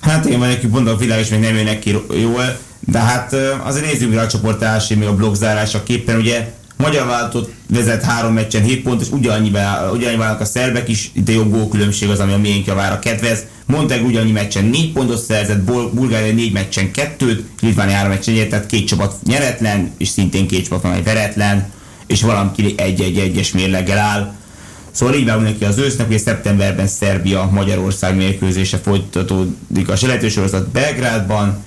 Hát 0.00 0.24
igen, 0.24 0.38
vagy 0.38 0.50
aki 0.50 0.66
pont 0.66 0.88
a 0.88 0.96
világ 0.96 1.20
is 1.20 1.28
még 1.28 1.40
nem 1.40 1.56
jönnek 1.56 1.78
ki 1.78 1.96
jól, 2.20 2.58
de 2.80 2.98
hát 2.98 3.36
azért 3.62 3.84
nézzük 3.84 4.14
rá 4.14 4.22
a 4.22 4.26
csoport 4.26 4.62
első, 4.62 4.96
még 4.96 5.08
a 5.08 5.14
blogzárása 5.14 5.82
képpen, 5.82 6.16
ugye 6.16 6.52
Magyar 6.80 7.06
vállalatot 7.06 7.52
vezet 7.68 8.02
három 8.02 8.32
meccsen 8.32 8.62
7 8.62 8.82
pont, 8.82 9.00
és 9.00 9.10
ugyannyivel, 9.10 9.90
ugyannyivel 9.92 10.36
a 10.40 10.44
szerbek 10.44 10.88
is, 10.88 11.10
itt 11.12 11.28
a 11.28 11.32
jobb 11.32 11.50
gólkülönbség 11.50 12.08
az, 12.08 12.20
ami 12.20 12.32
a 12.32 12.38
miénk 12.38 12.66
javára 12.66 12.98
kedvez. 12.98 13.44
Montenegro 13.66 14.08
ugyannyi 14.08 14.32
meccsen 14.32 14.64
4 14.64 14.92
pontot 14.92 15.22
szerzett, 15.22 15.60
Bulgária 15.92 16.32
4 16.32 16.52
meccsen 16.52 16.90
2-t, 16.94 17.40
Litvánia 17.60 17.94
3 17.94 18.10
meccsen 18.10 18.34
1 18.34 18.48
tehát 18.48 18.66
két 18.66 18.86
csapat 18.86 19.14
nyeretlen, 19.24 19.90
és 19.98 20.08
szintén 20.08 20.46
két 20.46 20.64
csapat 20.64 20.82
van 20.82 20.92
egy 20.92 21.04
veretlen 21.04 21.70
és 22.10 22.22
valami 22.22 22.74
egy-egy-egyes 22.76 23.52
mérleggel 23.52 23.98
áll. 23.98 24.34
Szóval 24.90 25.14
így 25.14 25.24
vágunk 25.24 25.46
neki 25.46 25.64
az 25.64 25.78
ősznek, 25.78 26.06
hogy 26.06 26.18
szeptemberben 26.18 26.86
Szerbia-Magyarország 26.86 28.16
mérkőzése 28.16 28.78
folytatódik 28.78 29.88
a 29.88 29.96
selejtősorozat 29.96 30.68
Belgrádban, 30.68 31.64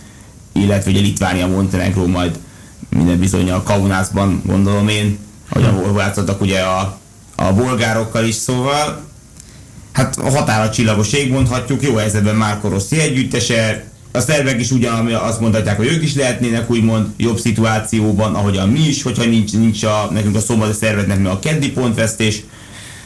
illetve 0.54 0.92
ugye 0.92 1.00
Litvánia, 1.00 1.48
Montenegro 1.48 2.08
majd 2.08 2.40
minden 2.96 3.20
bizony 3.20 3.52
a 3.52 3.64
Kaunászban, 3.64 4.42
gondolom 4.46 4.88
én, 4.88 5.18
hogy 5.50 5.64
ahol 5.64 6.00
játszottak 6.00 6.42
ugye 6.42 6.60
a, 6.60 6.98
a 7.36 7.54
bolgárokkal 7.54 8.26
is, 8.26 8.36
szóval 8.36 9.02
hát 9.92 10.18
a 10.18 10.30
határa 10.30 10.70
csillagos 10.70 11.14
ég 11.14 11.32
mondhatjuk, 11.32 11.84
jó 11.84 11.96
helyzetben 11.96 12.36
Márko 12.36 12.68
Rossi 12.68 13.00
együttese, 13.00 13.92
a 14.12 14.20
szervek 14.20 14.60
is 14.60 14.72
ugyan 14.72 15.14
azt 15.14 15.40
mondhatják, 15.40 15.78
hogy 15.78 15.88
ők 15.88 16.04
is 16.04 16.16
lehetnének 16.16 16.70
úgymond 16.70 17.08
jobb 17.18 17.40
szituációban, 17.40 18.36
ahogyan 18.36 18.70
mi 18.70 18.80
is, 18.80 19.04
hogyha 19.04 19.26
nincs, 19.26 19.54
nincs 19.54 19.84
a, 19.84 20.08
nekünk 20.12 20.36
a 20.36 20.40
szombati 20.40 20.74
szervetnek 20.74 21.20
mi 21.20 21.28
a 21.28 21.40
keddi 21.40 21.72
pontvesztés, 21.72 22.44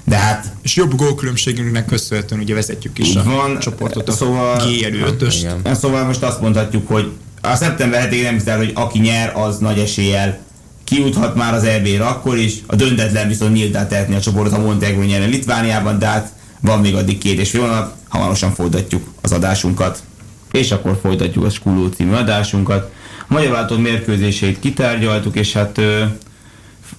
de 0.03 0.15
hát... 0.15 0.53
És 0.61 0.75
jobb 0.75 0.95
gólkülönbségünknek 0.95 1.85
köszönhetően 1.85 2.41
ugye 2.41 2.53
vezetjük 2.53 2.99
is 2.99 3.15
a 3.15 3.23
van, 3.23 3.59
csoportot, 3.59 4.09
a 4.09 4.11
szóval, 4.11 4.57
G 4.57 4.83
előötöst. 4.83 5.47
Szóval 5.73 6.03
most 6.03 6.23
azt 6.23 6.41
mondhatjuk, 6.41 6.87
hogy 6.87 7.11
a 7.51 7.55
szeptember 7.55 8.09
7 8.09 8.23
nem 8.23 8.33
hiszem, 8.33 8.57
hogy 8.57 8.71
aki 8.75 8.99
nyer, 8.99 9.35
az 9.35 9.57
nagy 9.57 9.79
eséllyel 9.79 10.45
kijuthat 10.83 11.35
már 11.35 11.53
az 11.53 11.63
EB-re 11.63 12.05
akkor 12.05 12.37
is. 12.37 12.53
A 12.65 12.75
döntetlen 12.75 13.27
viszont 13.27 13.53
nyíltá 13.53 13.87
tehetni 13.87 14.15
a 14.15 14.19
csoportot, 14.19 14.53
ha 14.53 14.61
Montenegro 14.61 15.03
nyerne 15.03 15.25
Litvániában, 15.25 15.99
de 15.99 16.05
hát 16.05 16.31
van 16.61 16.79
még 16.79 16.95
addig 16.95 17.17
két 17.17 17.39
és 17.39 17.49
fél 17.49 17.61
hónap, 17.61 17.93
hamarosan 18.07 18.53
folytatjuk 18.53 19.03
az 19.21 19.31
adásunkat. 19.31 20.03
és 20.51 20.71
akkor 20.71 20.99
folytatjuk 21.01 21.43
a 21.43 21.49
Skuló 21.49 21.87
című 21.87 22.13
adásunkat. 22.13 22.91
A 23.21 23.33
magyar 23.33 23.49
vállalatok 23.51 23.81
mérkőzését 23.81 24.59
kitárgyaltuk, 24.59 25.35
és 25.35 25.53
hát, 25.53 25.77
ö, 25.77 26.03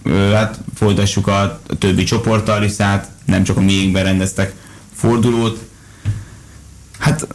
ö, 0.02 0.30
hát 0.32 0.60
folytassuk 0.74 1.26
a, 1.26 1.60
többi 1.78 2.04
csoporttal 2.04 2.62
is, 2.62 2.76
hát 2.76 3.10
nem 3.24 3.42
csak 3.42 3.56
a 3.56 3.60
miénkben 3.60 4.04
rendeztek 4.04 4.54
fordulót. 4.94 5.58
Hát 6.98 7.26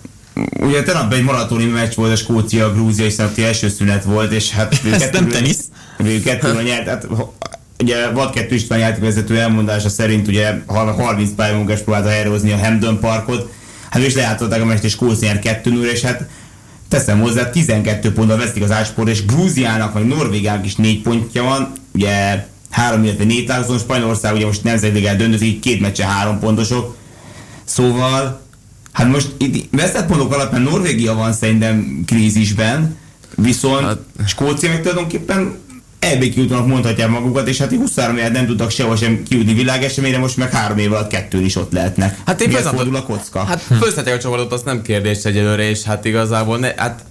ugye 0.59 0.83
tegnap 0.83 1.13
egy 1.13 1.23
maratoni 1.23 1.65
meccs 1.65 1.93
volt 1.95 2.11
a 2.11 2.15
Skócia, 2.15 2.73
Grúzia, 2.73 3.05
és 3.05 3.13
szerintem 3.13 3.45
első 3.45 3.69
szünet 3.69 4.03
volt, 4.03 4.31
és 4.31 4.51
hát... 4.51 4.81
Ez 4.91 5.09
nem 5.11 5.27
tenisz? 5.27 5.59
Kettőről 6.23 6.61
nyert, 6.69 6.87
hát 6.87 7.07
ugye 7.79 8.09
Vad 8.09 8.33
2 8.33 8.55
István 8.55 8.79
játékvezető 8.79 9.39
elmondása 9.39 9.89
szerint 9.89 10.27
ugye 10.27 10.53
30 10.67 11.29
pályamunkás 11.35 11.79
próbálta 11.79 12.09
helyrehozni 12.09 12.51
a 12.51 12.57
Hamden 12.57 12.99
Parkot, 12.99 13.51
hát 13.89 14.01
ő 14.01 14.05
is 14.05 14.15
leátolták 14.15 14.61
a 14.61 14.65
meccs, 14.65 14.83
és 14.83 14.91
Skócia 14.91 15.27
nyert 15.27 15.43
2 15.43 15.89
és 15.89 16.01
hát 16.01 16.27
teszem 16.89 17.19
hozzá, 17.19 17.49
12 17.49 18.13
ponttal 18.13 18.37
veszik 18.37 18.63
az 18.63 18.71
ásport, 18.71 19.09
és 19.09 19.25
Grúziának, 19.25 19.93
vagy 19.93 20.07
Norvégának 20.07 20.65
is 20.65 20.75
4 20.75 21.01
pontja 21.01 21.43
van, 21.43 21.71
ugye 21.93 22.45
három, 22.69 23.03
illetve 23.03 23.23
négy 23.23 23.45
távozón, 23.45 23.77
Spanyolország 23.77 24.33
ugye 24.33 24.45
most 24.45 24.63
nemzetligát 24.63 25.17
döntött, 25.17 25.41
így 25.41 25.59
két 25.59 25.79
meccse 25.79 26.05
három 26.05 26.39
pontosok. 26.39 26.95
Szóval, 27.63 28.42
hát 28.93 29.07
most 29.07 29.27
itt 29.37 29.67
vesztett 29.71 30.07
pontok 30.07 30.33
alapján 30.33 30.61
Norvégia 30.61 31.13
van 31.13 31.33
szerintem 31.33 32.03
krízisben, 32.05 32.97
viszont 33.35 33.85
hát. 33.85 33.99
Skócia 34.25 34.69
meg 34.69 34.81
tulajdonképpen 34.81 35.61
ebbé 35.99 36.29
kijutónak 36.29 36.67
mondhatják 36.67 37.09
magukat, 37.09 37.47
és 37.47 37.57
hát 37.57 37.75
23 37.75 38.17
évet 38.17 38.31
nem 38.31 38.45
tudtak 38.45 38.69
sehol 38.71 38.95
sem 38.95 39.23
kijutni 39.23 39.53
világeseményre, 39.53 40.17
most 40.17 40.37
meg 40.37 40.51
három 40.51 40.77
év 40.77 40.91
alatt 40.91 41.09
kettőn 41.09 41.45
is 41.45 41.55
ott 41.55 41.71
lehetnek. 41.71 42.17
Hát 42.25 42.41
én 42.41 42.51
fordul 42.51 42.95
a 42.95 43.03
kocka. 43.03 43.43
Hát 43.43 43.61
főzhetják 43.61 44.15
a 44.15 44.19
csapatot, 44.19 44.53
az 44.53 44.61
nem 44.61 44.81
kérdés 44.81 45.23
egyelőre, 45.23 45.69
és 45.69 45.83
hát 45.83 46.05
igazából 46.05 46.57
ne, 46.57 46.71
hát 46.75 47.03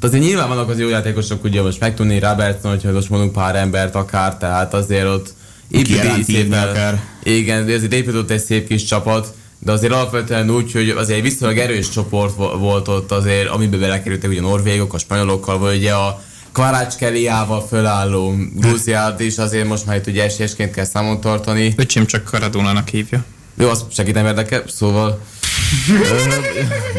azért 0.00 0.22
nyilván 0.22 0.48
vannak 0.48 0.68
az 0.68 0.78
jó 0.78 0.88
játékosok, 0.88 1.44
ugye 1.44 1.62
most 1.62 1.80
megtudni 1.80 2.18
Robertson, 2.18 2.70
hogyha 2.70 2.92
most 2.92 3.10
mondunk 3.10 3.32
pár 3.32 3.56
embert 3.56 3.94
akár, 3.94 4.36
tehát 4.36 4.74
azért 4.74 5.06
ott 5.06 5.34
építi 5.68 6.22
szépen. 6.22 7.00
Igen, 7.22 7.62
azért 7.62 7.92
épített 7.92 8.30
egy 8.30 8.42
szép 8.42 8.68
kis 8.68 8.84
csapat, 8.84 9.34
de 9.64 9.72
azért 9.72 9.92
alapvetően 9.92 10.50
úgy, 10.50 10.72
hogy 10.72 10.88
azért 10.90 11.18
egy 11.18 11.24
viszonylag 11.24 11.58
erős 11.58 11.88
csoport 11.88 12.36
volt 12.58 12.88
ott 12.88 13.10
azért, 13.10 13.48
amiben 13.48 13.80
belekerültek 13.80 14.30
ugye 14.30 14.40
a 14.40 14.42
norvégok, 14.42 14.94
a 14.94 14.98
spanyolokkal, 14.98 15.58
vagy 15.58 15.76
ugye 15.76 15.92
a 15.92 16.22
Kvarácskeliával 16.52 17.66
fölálló 17.66 18.34
Grúziát 18.54 19.20
is 19.20 19.38
azért 19.38 19.68
most 19.68 19.86
már 19.86 19.96
itt 19.96 20.06
ugye 20.06 20.24
esélyesként 20.24 20.70
kell 20.70 20.84
számon 20.84 21.20
tartani. 21.20 21.72
Öcsém 21.76 22.06
csak 22.06 22.24
Karadónának 22.24 22.88
hívja. 22.88 23.24
Jó, 23.54 23.68
azt 23.68 23.92
segítem 23.92 24.26
érdeke, 24.26 24.62
szóval... 24.66 25.20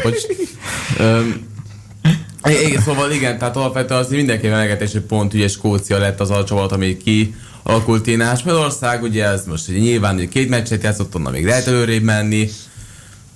bocs. 0.02 0.22
igen, 2.66 2.82
szóval 2.82 3.12
igen, 3.12 3.38
tehát 3.38 3.56
alapvetően 3.56 4.00
az 4.00 4.08
mindenki 4.08 4.46
melegetés, 4.46 4.92
hogy 4.92 5.00
pont 5.00 5.34
ugye 5.34 5.48
Skócia 5.48 5.98
lett 5.98 6.20
az 6.20 6.30
a 6.30 6.44
csapat, 6.44 6.72
ami 6.72 6.96
ki 6.96 7.34
alakult 7.66 8.06
én 8.06 8.18
Magyarország, 8.44 9.02
ugye 9.02 9.24
ez 9.24 9.44
most 9.46 9.68
ugye 9.68 9.78
nyilván 9.78 10.14
ugye 10.14 10.28
két 10.28 10.48
meccset 10.48 10.82
játszott, 10.82 11.14
onnan 11.14 11.32
még 11.32 11.46
lehet 11.46 11.66
előrébb 11.66 12.02
menni, 12.02 12.50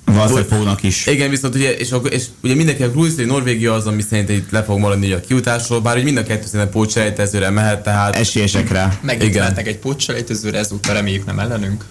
Valószínűleg 0.04 0.46
fognak 0.46 0.82
is. 0.82 1.06
Igen, 1.06 1.30
viszont 1.30 1.54
ugye, 1.54 1.76
és, 1.76 1.94
és 2.10 2.24
ugye 2.42 2.54
mindenki 2.54 2.82
a 2.82 2.90
Grúzia, 2.90 3.26
Norvégia 3.26 3.74
az, 3.74 3.86
ami 3.86 4.02
szerint 4.02 4.28
itt 4.28 4.50
le 4.50 4.62
fog 4.62 4.78
maradni 4.78 5.12
a 5.12 5.20
kiutásról, 5.20 5.80
bár 5.80 5.94
hogy 5.94 6.04
mind 6.04 6.16
a 6.16 6.22
kettő 6.22 6.44
szerintem 6.44 6.70
pótselejtezőre 6.70 7.50
mehet, 7.50 7.82
tehát... 7.82 8.16
Esélyesekre. 8.16 8.98
Megint 9.02 9.34
mehetnek 9.34 9.66
egy 9.66 9.78
pótselejtezőre, 9.78 10.58
ezúttal 10.58 10.94
reméljük 10.94 11.26
nem 11.26 11.38
ellenünk. 11.38 11.84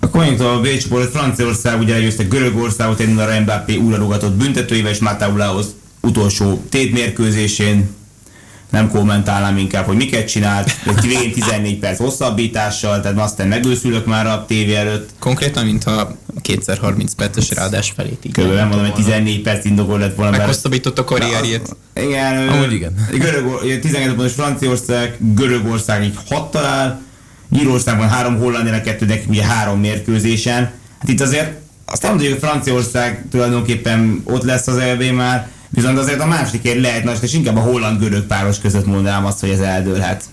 A 0.00 0.16
menjünk 0.16 0.40
a 0.40 0.60
B 0.60 0.66
Franciaország 1.12 1.80
ugye 1.80 1.94
elgyőzte 1.94 2.22
Görögországot 2.22 3.00
egy 3.00 3.18
a 3.18 3.40
Mbappé 3.40 3.76
újra 3.76 3.96
rugatott 3.96 4.32
büntetőjével, 4.32 4.90
és 4.90 4.98
Mataulához 4.98 5.66
utolsó 6.00 6.64
tétmérkőzésén 6.68 7.88
nem 8.74 8.90
kommentálnám 8.90 9.56
inkább, 9.56 9.86
hogy 9.86 9.96
miket 9.96 10.28
csinált, 10.28 10.76
egy 10.86 11.06
végén 11.06 11.32
14 11.32 11.78
perc 11.78 11.98
hosszabbítással, 11.98 13.00
tehát 13.00 13.18
aztán 13.18 13.48
megőszülök 13.48 14.06
már 14.06 14.26
a 14.26 14.44
tévé 14.46 14.74
előtt. 14.74 15.10
Konkrétan, 15.18 15.64
mintha 15.64 16.16
kétszer 16.42 16.78
30 16.78 17.14
perces 17.14 17.50
ráadás 17.50 17.92
felé 17.96 18.18
így. 18.22 18.32
Körülbelül 18.32 18.64
mondom, 18.64 18.84
hogy 18.84 18.94
14 18.94 19.42
perc 19.42 19.64
indokol 19.64 19.98
lett 19.98 20.14
volna. 20.14 20.36
Meghosszabbított 20.36 20.98
a 20.98 21.04
karrierjét. 21.04 21.76
Igen, 21.94 22.48
Amúgy 22.48 22.72
igen. 22.72 23.08
Görög, 23.18 23.80
12 23.80 24.14
pontos 24.14 24.32
Franciaország, 24.32 25.16
Görögország 25.34 26.04
így 26.04 26.18
6 26.28 26.50
talál, 26.50 27.02
Írországban 27.52 28.08
három 28.08 28.38
Hollandia, 28.38 28.80
kettő, 28.80 29.06
de 29.06 29.22
ugye 29.28 29.44
három 29.44 29.80
mérkőzésen. 29.80 30.62
Hát 30.98 31.08
itt 31.08 31.20
azért 31.20 31.62
azt 31.84 32.02
nem 32.02 32.10
mondjuk, 32.10 32.32
hogy 32.32 32.48
Franciaország 32.48 33.24
tulajdonképpen 33.30 34.22
ott 34.24 34.42
lesz 34.42 34.66
az 34.66 34.76
elvé 34.76 35.10
már, 35.10 35.48
Viszont 35.70 35.98
azért 35.98 36.20
a 36.20 36.26
másodikért 36.26 36.80
lehet, 36.80 37.22
és 37.22 37.34
inkább 37.34 37.56
a 37.56 37.60
holland-görög 37.60 38.26
páros 38.26 38.58
között 38.58 38.86
mondanám 38.86 39.24
azt, 39.24 39.40
hogy 39.40 39.50
ez 39.50 39.60
eldőlhet. 39.60 40.24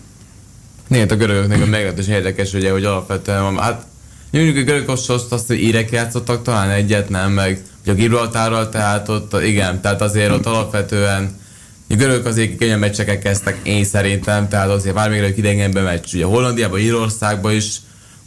Igen, 0.90 1.08
a 1.08 1.16
görögöknek 1.16 1.62
a 1.62 1.66
meglehetősen 1.66 2.14
érdekes, 2.14 2.54
ugye, 2.54 2.72
hogy 2.72 2.86
alapvetően, 2.86 3.58
hát 3.58 3.86
mondjuk 4.32 4.58
a 4.58 4.62
görögök 4.62 4.90
azt, 4.90 5.10
azt, 5.10 5.48
hogy 5.48 5.62
írek 5.62 5.92
játszottak 5.92 6.44
talán 6.44 6.70
egyet, 6.70 7.10
nem, 7.10 7.32
meg 7.32 7.62
a 7.88 7.92
Gibraltárral, 7.92 8.70
tehát 8.70 9.10
ott 9.10 9.42
igen, 9.44 9.82
tehát 9.82 10.02
azért 10.02 10.32
ott 10.32 10.46
alapvetően 10.46 11.40
a 11.90 11.96
görögök 11.96 12.26
azért 12.26 12.58
kényen 12.58 12.80
meccseket 12.80 13.22
kezdtek 13.22 13.60
én 13.64 13.84
szerintem, 13.84 14.48
tehát 14.50 14.70
azért 14.70 14.96
bármikor 14.96 15.34
idegenben 15.38 15.84
meccs, 15.84 16.14
ugye 16.14 16.26
Hollandiában, 16.26 16.80
Írországban 16.80 17.54
is, 17.54 17.76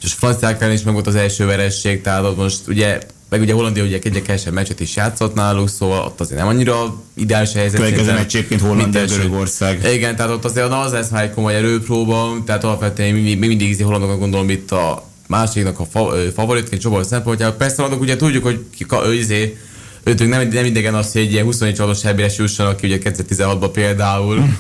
és 0.03 0.13
a 0.13 0.17
franciáknál 0.17 0.73
is 0.73 0.83
meg 0.83 0.95
volt 0.95 1.07
az 1.07 1.15
első 1.15 1.47
veresség, 1.47 2.01
tehát 2.01 2.25
ott 2.25 2.37
most 2.37 2.69
ugye 2.69 2.99
meg 3.35 3.43
ugye 3.43 3.53
Hollandia 3.53 3.85
ugye 3.85 3.99
egy 4.03 4.23
kevesebb 4.23 4.53
meccset 4.53 4.81
is 4.81 4.97
játszott 4.97 5.35
náluk, 5.35 5.69
szóval 5.69 6.05
ott 6.05 6.21
azért 6.21 6.39
nem 6.39 6.49
annyira 6.49 7.03
ideális 7.15 7.53
helyzet. 7.53 7.81
Következő 7.81 8.13
meccs 8.13 8.37
egyébként 8.37 8.61
Hollandia 8.61 9.05
Görögország. 9.05 9.89
Igen, 9.95 10.17
tehát 10.17 10.33
ott 10.33 10.45
azért 10.45 10.73
az 10.73 10.93
lesz 10.93 11.09
már 11.09 11.23
egy 11.23 11.31
komoly 11.31 11.55
erőpróba, 11.55 12.37
tehát 12.47 12.65
alapvetően 12.65 13.15
mindig, 13.15 13.39
mindig 13.39 13.69
ízi 13.69 13.83
hollandoknak 13.83 14.19
gondolom 14.19 14.51
itt 14.51 14.71
a 14.71 15.09
másiknak 15.27 15.81
a 15.81 15.85
fa, 15.91 16.13
favoritként 16.35 16.81
csoport 16.81 17.09
szempontjából. 17.09 17.57
Persze 17.57 17.75
hollandok 17.75 18.01
ugye 18.01 18.17
tudjuk, 18.17 18.45
hogy 18.45 18.65
ki, 18.77 18.87
ő, 19.07 19.15
izé, 19.15 19.57
őtünk 20.05 20.31
nem, 20.31 20.49
nem 20.49 20.65
idegen 20.65 20.95
az, 20.95 21.13
hogy 21.13 21.21
egy 21.21 21.33
ilyen 21.33 21.45
24 21.45 21.75
csapatos 21.75 22.03
helyére 22.03 22.33
jussanak 22.37 22.77
ki, 22.77 22.87
ugye 22.87 22.99
2016-ban 23.03 23.71
például. 23.73 24.37
Hm. 24.37 24.51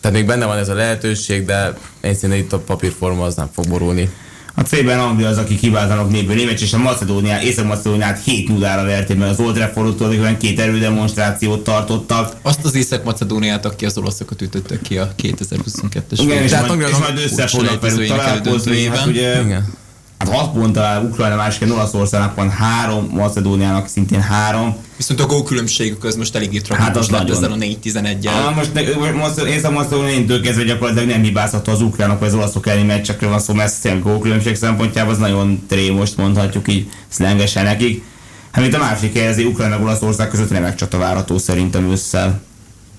Tehát 0.00 0.16
még 0.16 0.26
benne 0.26 0.44
van 0.44 0.58
ez 0.58 0.68
a 0.68 0.74
lehetőség, 0.74 1.44
de 1.44 1.78
én 2.00 2.14
szerintem 2.14 2.44
itt 2.44 2.52
a 2.52 2.58
papírforma 2.58 3.24
az 3.24 3.34
nem 3.34 3.50
fog 3.54 3.68
borulni. 3.68 4.10
A 4.54 4.60
C-ben 4.60 4.98
Anglia 4.98 5.28
az, 5.28 5.38
aki 5.38 5.56
kiváltanak 5.56 6.10
népből 6.10 6.36
német, 6.36 6.60
és 6.60 6.72
a 6.72 6.78
Macedóniát, 6.78 7.42
Észak-Macedóniát 7.42 8.22
7 8.24 8.48
0 8.48 8.74
ra 8.74 8.84
verték 8.84 9.18
meg 9.18 9.28
az 9.28 9.40
Old 9.40 9.54
Traffordot, 9.54 10.36
két 10.36 10.60
erődemonstrációt 10.60 11.64
tartottak. 11.64 12.36
Azt 12.42 12.64
az 12.64 12.74
Észak-Macedóniát, 12.74 13.64
aki 13.64 13.84
az 13.84 13.98
olaszokat 13.98 14.42
ütöttek 14.42 14.80
ki 14.82 14.98
a 14.98 15.14
2022-es 15.22 16.00
Igen, 16.10 16.42
és, 16.42 16.52
majd, 16.66 16.80
és 16.80 16.96
majd 16.96 17.18
össze 17.18 17.46
fognak 17.46 17.80
velük 17.80 18.06
találkozni. 18.06 18.86
Hát 18.86 19.06
ugye, 19.06 19.40
Igen. 19.40 19.86
Hát 20.18 20.28
6 20.28 20.52
ponttal 20.52 21.04
Ukrajna 21.04 21.36
másik, 21.36 21.72
Olaszországnak 21.72 22.34
van 22.34 22.50
három, 22.50 23.08
Macedóniának 23.12 23.88
szintén 23.88 24.20
három. 24.20 24.76
Viszont 24.96 25.20
a 25.20 25.26
gól 25.26 25.42
különbségük 25.42 26.04
az 26.04 26.16
most 26.16 26.34
eléggé 26.34 26.58
tragikus 26.58 26.86
hát 26.86 26.96
az 26.96 27.08
lett 27.08 27.30
ezzel 27.30 27.52
a 27.52 27.56
4-11-el. 27.56 28.46
Ah, 28.46 28.54
most, 28.54 28.72
most 29.14 29.38
én 29.38 29.64
a 29.64 29.70
Macedóniántől 29.70 30.40
kezdve 30.40 30.64
gyakorlatilag 30.64 31.08
nem 31.08 31.22
hibázható 31.22 31.72
az 31.72 31.80
ukránok 31.80 32.18
vagy 32.18 32.28
az 32.28 32.34
olaszok 32.34 32.66
elleni 32.66 32.86
meccsekről 32.86 33.30
van 33.30 33.38
szó, 33.38 33.54
mert 33.54 33.84
ez 33.84 34.02
gól 34.02 34.18
különbség 34.18 34.56
szempontjából 34.56 35.12
az 35.12 35.18
nagyon 35.18 35.62
tré 35.68 35.90
most 35.90 36.16
mondhatjuk 36.16 36.68
így 36.68 36.90
szlengesen 37.08 37.64
nekik. 37.64 38.04
Hát 38.50 38.62
mint 38.62 38.74
a 38.74 38.78
másik 38.78 39.12
helyezé, 39.12 39.44
Ukrajna 39.44 39.80
Olaszország 39.80 40.28
között 40.28 40.50
remek 40.50 40.74
csata 40.74 40.98
várható 40.98 41.38
szerintem 41.38 41.90
ősszel. 41.90 42.40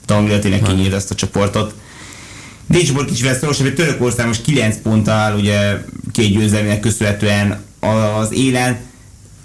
Anglia 0.08 0.40
tényleg 0.40 0.62
kinyílt 0.62 0.94
ezt 0.94 1.12
a 1.12 1.16
csoportot. 1.16 1.74
Décsbor 2.70 3.06
kicsivel 3.06 3.36
szorosabb, 3.36 3.66
hogy 3.66 3.76
Törökország 3.76 4.28
most 4.28 4.42
9 4.42 4.78
ponttal 4.84 5.36
ugye 5.36 5.78
két 6.12 6.32
győzelmének 6.32 6.80
köszönhetően 6.80 7.62
az 8.20 8.34
élen. 8.34 8.78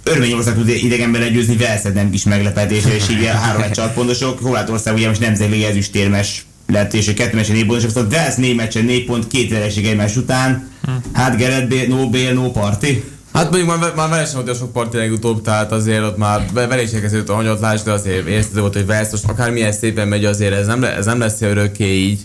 Örményország 0.02 0.54
tud 0.54 0.68
idegenben 0.68 1.20
legyőzni, 1.20 1.56
Velszed 1.56 1.94
nem 1.94 2.10
kis 2.10 2.24
meglepetés, 2.24 2.82
és 2.96 3.08
így 3.10 3.26
három 3.26 3.62
egy 3.62 3.70
csatpontosok. 3.70 4.38
Horvátország 4.38 4.94
ugye 4.94 5.08
most 5.08 5.20
nemzetlégi 5.20 5.64
ezüstérmes 5.64 6.46
lett, 6.66 6.94
és 6.94 7.08
egy 7.08 7.14
kettő 7.14 7.36
meccsen 7.36 7.54
négy 7.54 7.66
pontos, 7.66 7.84
viszont 7.84 8.12
Velsz 8.12 8.36
négy 8.36 8.56
meccsen 8.56 8.84
négy 8.84 9.04
pont, 9.04 9.26
két 9.26 9.50
vereség 9.50 9.86
egymás 9.86 10.16
után. 10.16 10.68
Hát 11.12 11.36
Gerett 11.36 11.68
Bél, 11.68 11.88
no 11.88 12.10
Bél, 12.10 12.32
no 12.32 12.50
party. 12.50 12.86
Hát 13.32 13.50
mondjuk 13.50 13.78
már, 13.78 13.94
már 13.94 14.08
vele 14.08 14.24
sem 14.24 14.44
volt 14.44 14.56
sok 14.56 14.72
parti 14.72 14.96
legutóbb, 14.96 15.42
tehát 15.42 15.72
azért 15.72 16.02
ott 16.02 16.16
már 16.16 16.46
vele 16.52 16.82
is 16.82 16.92
elkezdődött 16.92 17.28
a 17.28 17.34
hanyatlás, 17.34 17.82
de 17.82 17.92
azért 17.92 18.26
érzhető 18.26 18.60
volt, 18.60 18.74
hogy 18.74 18.86
Velsz 18.86 19.10
most 19.10 19.24
akármilyen 19.24 19.72
szépen 19.72 20.08
megy, 20.08 20.24
azért 20.24 20.54
ez 20.54 20.66
nem, 20.66 20.80
le, 20.80 20.96
ez 20.96 21.04
nem 21.04 21.18
lesz 21.18 21.40
örökké 21.40 21.94
így. 21.94 22.20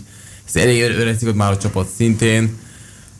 Ez 0.52 0.62
elég 0.62 0.82
öregszik 0.82 1.32
már 1.32 1.52
a 1.52 1.56
csapat 1.56 1.88
szintén. 1.96 2.58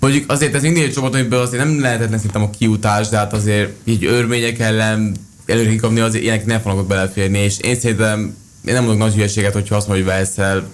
Mondjuk 0.00 0.30
azért 0.30 0.54
ez 0.54 0.62
mindig 0.62 0.82
egy 0.82 0.92
csapat, 0.92 1.14
amiből 1.14 1.40
azért 1.40 1.64
nem 1.64 1.80
lehetetlen 1.80 2.18
szerintem 2.18 2.42
a 2.42 2.50
kiutás, 2.50 3.08
de 3.08 3.16
hát 3.16 3.32
azért 3.32 3.72
így 3.84 4.04
örmények 4.04 4.58
ellen 4.58 5.16
előre 5.46 5.70
kikapni, 5.70 6.00
azért 6.00 6.24
ilyenek 6.24 6.46
nem 6.46 6.60
fognak 6.60 6.86
beleférni, 6.86 7.38
és 7.38 7.58
én 7.58 7.76
szerintem 7.76 8.36
én 8.64 8.74
nem 8.74 8.84
mondok 8.84 9.00
nagy 9.00 9.14
hülyeséget, 9.14 9.52
hogyha 9.52 9.76
azt 9.76 9.88
mondja, 9.88 10.04
hogy 10.04 10.14
Velszel 10.14 10.68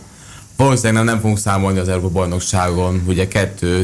valószínűleg 0.57 0.95
nem, 0.95 1.05
nem 1.05 1.21
fogunk 1.21 1.39
számolni 1.39 1.79
az 1.79 1.89
Európa 1.89 2.09
bajnokságon, 2.09 3.03
ugye 3.07 3.29
kettő, 3.29 3.83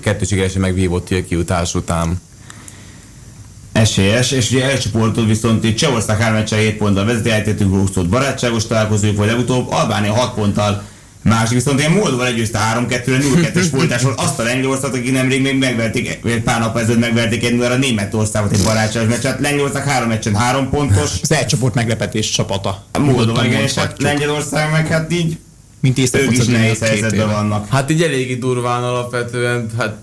kettő 0.00 0.24
sikeresen 0.24 0.60
megvívott 0.60 1.10
a 1.10 1.24
kiutás 1.28 1.74
után. 1.74 2.20
esélyes, 3.72 4.30
és 4.30 4.50
ugye 4.50 4.64
elcsoportot 4.64 5.26
viszont 5.26 5.64
itt 5.64 5.76
Csehország 5.76 6.20
3 6.20 6.44
7 6.46 6.76
ponttal 6.76 7.04
vezeti, 7.04 7.30
eltettünk 7.30 7.74
Ruxot 7.74 8.08
barátságos 8.08 8.66
találkozójuk, 8.66 9.16
vagy 9.16 9.26
legutóbb 9.26 9.70
Albánia 9.70 10.12
6 10.12 10.34
ponttal 10.34 10.82
Másik 11.22 11.54
viszont 11.54 11.78
ilyen 11.78 11.92
Moldova 11.92 12.22
legyőzte 12.22 12.58
3-2-re, 12.74 13.18
0-2-es 13.52 13.66
folytásról 13.70 14.14
azt 14.16 14.38
a 14.38 14.42
Lengyelországot, 14.42 14.98
akik 14.98 15.12
nemrég 15.12 15.42
még 15.42 15.58
megverték, 15.58 16.20
pár 16.44 16.60
nap 16.60 16.76
ezelőtt 16.76 17.00
megverték 17.00 17.44
egy 17.44 17.60
a 17.60 17.76
Németországot 17.76 18.52
egy 18.52 18.62
barátságos 18.64 19.08
meccset. 19.08 19.40
Lengyelország 19.40 19.88
három 19.88 20.08
meccsen 20.08 20.34
három 20.34 20.70
pontos. 20.70 21.10
Az 21.22 21.32
elcsoport 21.32 21.74
meglepetés 21.74 22.30
csapata. 22.30 22.84
Moldova, 22.98 23.44
igen, 23.44 23.62
és 23.62 23.74
hát 23.74 24.02
Lengyelország 24.02 24.70
meg 24.70 24.86
hát 24.86 25.12
így 25.12 25.38
mint 25.80 25.98
ők 25.98 26.30
is 26.30 26.44
nehéz 26.44 26.78
helyzetben 26.78 27.30
vannak. 27.30 27.68
Hát 27.68 27.90
így 27.90 28.02
eléggé 28.02 28.34
durván 28.34 28.82
alapvetően, 28.82 29.66
hát 29.78 29.96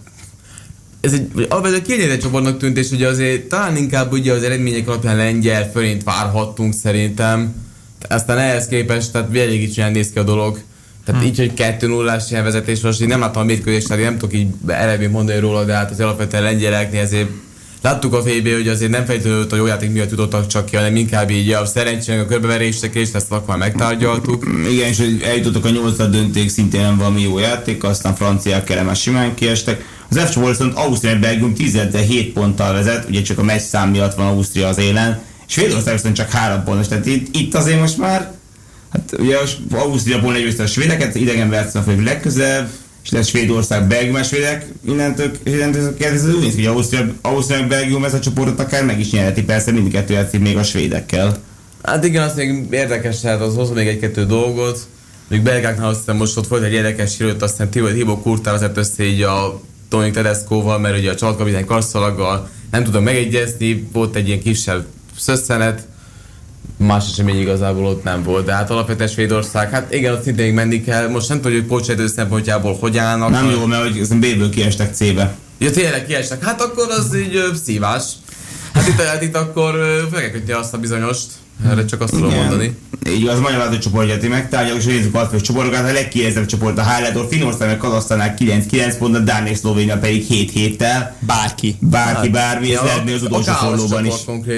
ez 1.01 1.13
egy 1.13 1.47
alapvetően 1.49 1.84
kiegyenlített 1.84 2.21
csoportnak 2.21 2.58
tűnt, 2.58 2.77
és 2.77 2.91
ugye 2.91 3.08
azért 3.08 3.43
talán 3.43 3.75
inkább 3.75 4.12
ugye 4.12 4.34
az 4.34 4.43
eredmények 4.43 4.88
alapján 4.88 5.15
lengyel 5.15 5.69
fölint 5.71 6.03
várhattunk 6.03 6.73
szerintem. 6.73 7.55
Aztán 8.10 8.38
ehhez 8.38 8.67
képest, 8.67 9.12
tehát 9.12 9.36
elég 9.36 9.77
néz 9.91 10.10
ki 10.12 10.19
a 10.19 10.23
dolog. 10.23 10.60
Tehát 11.10 11.24
hmm. 11.24 11.32
így, 11.32 11.39
hogy 11.39 11.54
2 11.54 11.88
0 11.88 12.17
ilyen 12.30 12.43
vezetés, 12.43 12.82
most 12.82 13.02
én 13.02 13.08
nem 13.08 13.19
láttam 13.19 13.41
a 13.41 13.45
mérkőzést, 13.45 13.89
nem 13.89 14.17
tudok 14.17 14.36
így 14.36 14.48
elevén 14.67 15.10
mondani 15.10 15.39
róla, 15.39 15.63
de 15.63 15.74
hát 15.74 15.91
az 15.91 16.00
alapvetően 16.00 16.43
lengyeleknél 16.43 17.02
ezért 17.02 17.30
láttuk 17.82 18.13
a 18.13 18.22
fb 18.22 18.48
hogy 18.54 18.67
azért 18.67 18.91
nem 18.91 19.06
feltétlenül 19.06 19.48
a 19.50 19.56
jó 19.56 19.65
játék 19.65 19.91
miatt 19.91 20.10
jutottak 20.10 20.48
csak 20.48 20.65
ki, 20.65 20.76
hanem 20.76 20.95
inkább 20.95 21.30
így 21.30 21.52
a 21.52 21.65
szerencsének 21.65 22.22
a 22.22 22.26
körbeverések, 22.26 22.95
és 22.95 23.10
ezt 23.13 23.32
akkor 23.32 23.58
megtárgyaltuk. 23.58 24.48
Igen, 24.72 24.88
és 24.88 25.04
eljutottak 25.24 25.65
a 25.65 25.69
nyolcad 25.69 26.12
dönték, 26.12 26.50
szintén 26.50 26.82
nem 26.82 26.98
valami 26.98 27.22
jó 27.22 27.39
játék, 27.39 27.84
aztán 27.84 28.15
franciák 28.15 28.63
kellemes 28.63 29.02
simán 29.02 29.34
kiestek. 29.34 29.86
Az 30.10 30.17
F 30.17 30.30
csoport 30.32 30.58
viszont 30.58 30.78
Ausztria 30.78 31.19
Belgium 31.19 31.54
17 31.54 32.34
ponttal 32.34 32.74
vezet, 32.74 33.10
ugye 33.10 33.22
csak 33.22 33.38
a 33.38 33.43
meccs 33.43 33.62
szám 33.62 33.89
miatt 33.89 34.15
van 34.15 34.28
Ausztria 34.28 34.67
az 34.67 34.78
élen, 34.78 35.22
Svédország 35.45 35.93
viszont 35.93 36.15
csak 36.15 36.30
3 36.32 36.63
pontos, 36.63 36.88
tehát 36.88 37.06
itt, 37.06 37.36
itt 37.36 37.56
azért 37.56 37.80
most 37.80 37.98
már 37.98 38.38
Hát 38.91 39.15
ugye 39.19 39.38
Ausztriaból 39.71 40.34
legyőzte 40.34 40.63
a 40.63 40.67
svédeket, 40.67 41.15
idegen 41.15 41.49
versen 41.49 41.84
a 41.84 42.02
legközelebb, 42.04 42.69
és 43.04 43.10
lesz 43.10 43.28
Svédország, 43.28 43.88
Belgium, 43.88 44.15
a 44.15 44.23
svédek, 44.23 44.65
innentől, 44.86 45.32
innentől 45.43 45.97
kezdve 45.97 46.34
úgy 46.34 46.41
néz 46.41 46.56
ki, 46.56 46.65
hogy 46.65 46.75
Ausztria, 46.75 47.13
Ausztria, 47.21 47.67
Belgium 47.67 48.04
ez 48.04 48.13
a 48.13 48.19
csoportot 48.19 48.60
akár 48.60 48.86
meg 48.86 48.99
is 48.99 49.12
nyerheti, 49.12 49.43
persze 49.43 49.71
mindkettő 49.71 50.13
játszik 50.13 50.39
még 50.39 50.58
a 50.58 50.63
svédekkel. 50.63 51.38
Hát 51.84 52.06
igen, 52.06 52.23
az 52.23 52.36
még 52.36 52.67
érdekes, 52.71 53.19
tehát 53.19 53.41
az 53.41 53.56
hoz 53.56 53.69
még 53.69 53.88
egy-kettő 53.88 54.25
dolgot. 54.25 54.88
Még 55.28 55.41
belgáknál 55.41 55.88
azt 55.88 55.99
hiszem 55.99 56.15
most 56.15 56.38
ott 56.38 56.47
volt 56.47 56.63
egy 56.63 56.73
érdekes 56.73 57.17
hírőt, 57.17 57.41
aztán 57.41 57.69
Thibaut 57.69 58.21
Kurtál 58.21 58.54
vezet 58.54 58.78
össze 58.78 59.04
így 59.04 59.21
a 59.21 59.62
Tony 59.89 60.12
Tedescoval, 60.12 60.80
mert 60.80 60.97
ugye 60.97 61.12
a 61.12 61.15
csapatkapitány 61.15 61.65
karszalaggal 61.65 62.49
nem 62.71 62.84
tudom 62.84 63.04
megegyezni, 63.04 63.88
volt 63.91 64.15
egy 64.15 64.28
ilyen 64.28 64.39
kisebb 64.39 64.86
szösszenet, 65.17 65.88
más 66.79 67.05
esemény 67.11 67.39
igazából 67.39 67.85
ott 67.85 68.03
nem 68.03 68.23
volt, 68.23 68.45
de 68.45 68.53
hát 68.53 68.69
alapvetően 68.69 69.09
Svédország, 69.09 69.69
hát 69.69 69.93
igen, 69.93 70.13
ott 70.13 70.23
szintén 70.23 70.53
menni 70.53 70.83
kell. 70.83 71.09
Most 71.09 71.29
nem 71.29 71.41
tudjuk, 71.41 71.59
hogy 71.59 71.69
pótsaidő 71.69 72.07
szempontjából 72.07 72.77
hogy 72.79 72.97
állnak. 72.97 73.29
Nem 73.29 73.49
jó, 73.49 73.65
mert 73.65 73.81
hogy 73.81 74.17
B-ből 74.19 74.49
kiestek 74.49 74.93
C-be. 74.93 75.35
Ja, 75.57 75.71
tényleg 75.71 76.05
kiestek. 76.05 76.43
Hát 76.43 76.61
akkor 76.61 76.87
az 76.89 77.15
így 77.15 77.35
ö, 77.35 77.47
szívás. 77.63 78.03
Hát 78.73 78.87
itt, 78.87 79.01
hát 79.01 79.21
itt 79.21 79.35
akkor 79.35 79.73
fel 80.11 80.31
kell 80.31 80.57
azt 80.57 80.73
a 80.73 80.77
bizonyost. 80.77 81.27
Erre 81.67 81.86
csak 81.86 82.02
azt 82.02 82.13
tudom 82.13 82.34
mondani. 82.34 82.78
Így 83.08 83.28
az 83.28 83.39
magyar 83.39 83.58
váltó 83.58 83.78
csoportját 83.78 84.28
megtárgyal, 84.28 84.78
és 84.78 84.86
nézzük 84.86 85.15
a 85.15 85.28
fős 85.28 85.41
csoportokat. 85.41 85.80
A 85.80 85.91
legkijelzőbb 85.91 86.45
csoport 86.45 86.78
a 86.78 86.93
Highlightor, 86.93 87.28
Finország 87.30 87.67
meg 87.67 87.78
Kazasztánál 87.78 88.34
9-9 88.39 89.13
a 89.13 89.19
Dánia 89.19 89.52
és 89.52 89.58
Szlovénia 89.58 89.98
pedig 89.98 90.24
7 90.24 90.52
héttel. 90.52 91.15
Bárki. 91.19 91.78
Bárki, 91.80 92.15
hát, 92.15 92.32
bármi, 92.32 92.74
ez 92.74 92.82
lehetne 92.82 93.13
az 93.13 93.24
utolsó 93.24 93.52
fordulóban 93.52 94.06
is. 94.06 94.13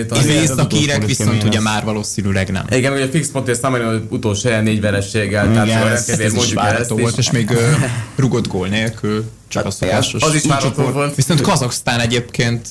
Az 0.10 0.26
északírek 0.26 1.06
viszont 1.06 1.44
ugye 1.44 1.62
már 1.62 1.84
valószínűleg 1.84 2.50
nem. 2.50 2.66
Igen, 2.70 2.94
ugye 2.94 3.04
a 3.04 3.08
fix 3.08 3.30
pont, 3.32 3.50
ezt 3.50 3.62
nem 3.62 4.08
utolsó 4.10 4.50
helyen 4.50 4.64
négy 4.64 4.82
verességgel, 4.82 5.52
tehát 5.54 6.10
ez 6.10 6.34
mondjuk 6.34 6.62
ezt 6.80 6.90
volt, 6.90 7.18
és 7.18 7.32
még 7.32 7.52
rugott 8.16 8.48
gól 8.48 8.68
nélkül, 8.68 9.26
csak 9.48 9.66
a 9.66 9.72
szokásos. 9.72 10.24
Az 10.24 10.36
is 10.36 10.44
várható 10.44 10.84
volt. 10.84 11.16
Viszont 11.16 11.42
Kazaksztán 11.42 12.00
egyébként 12.00 12.70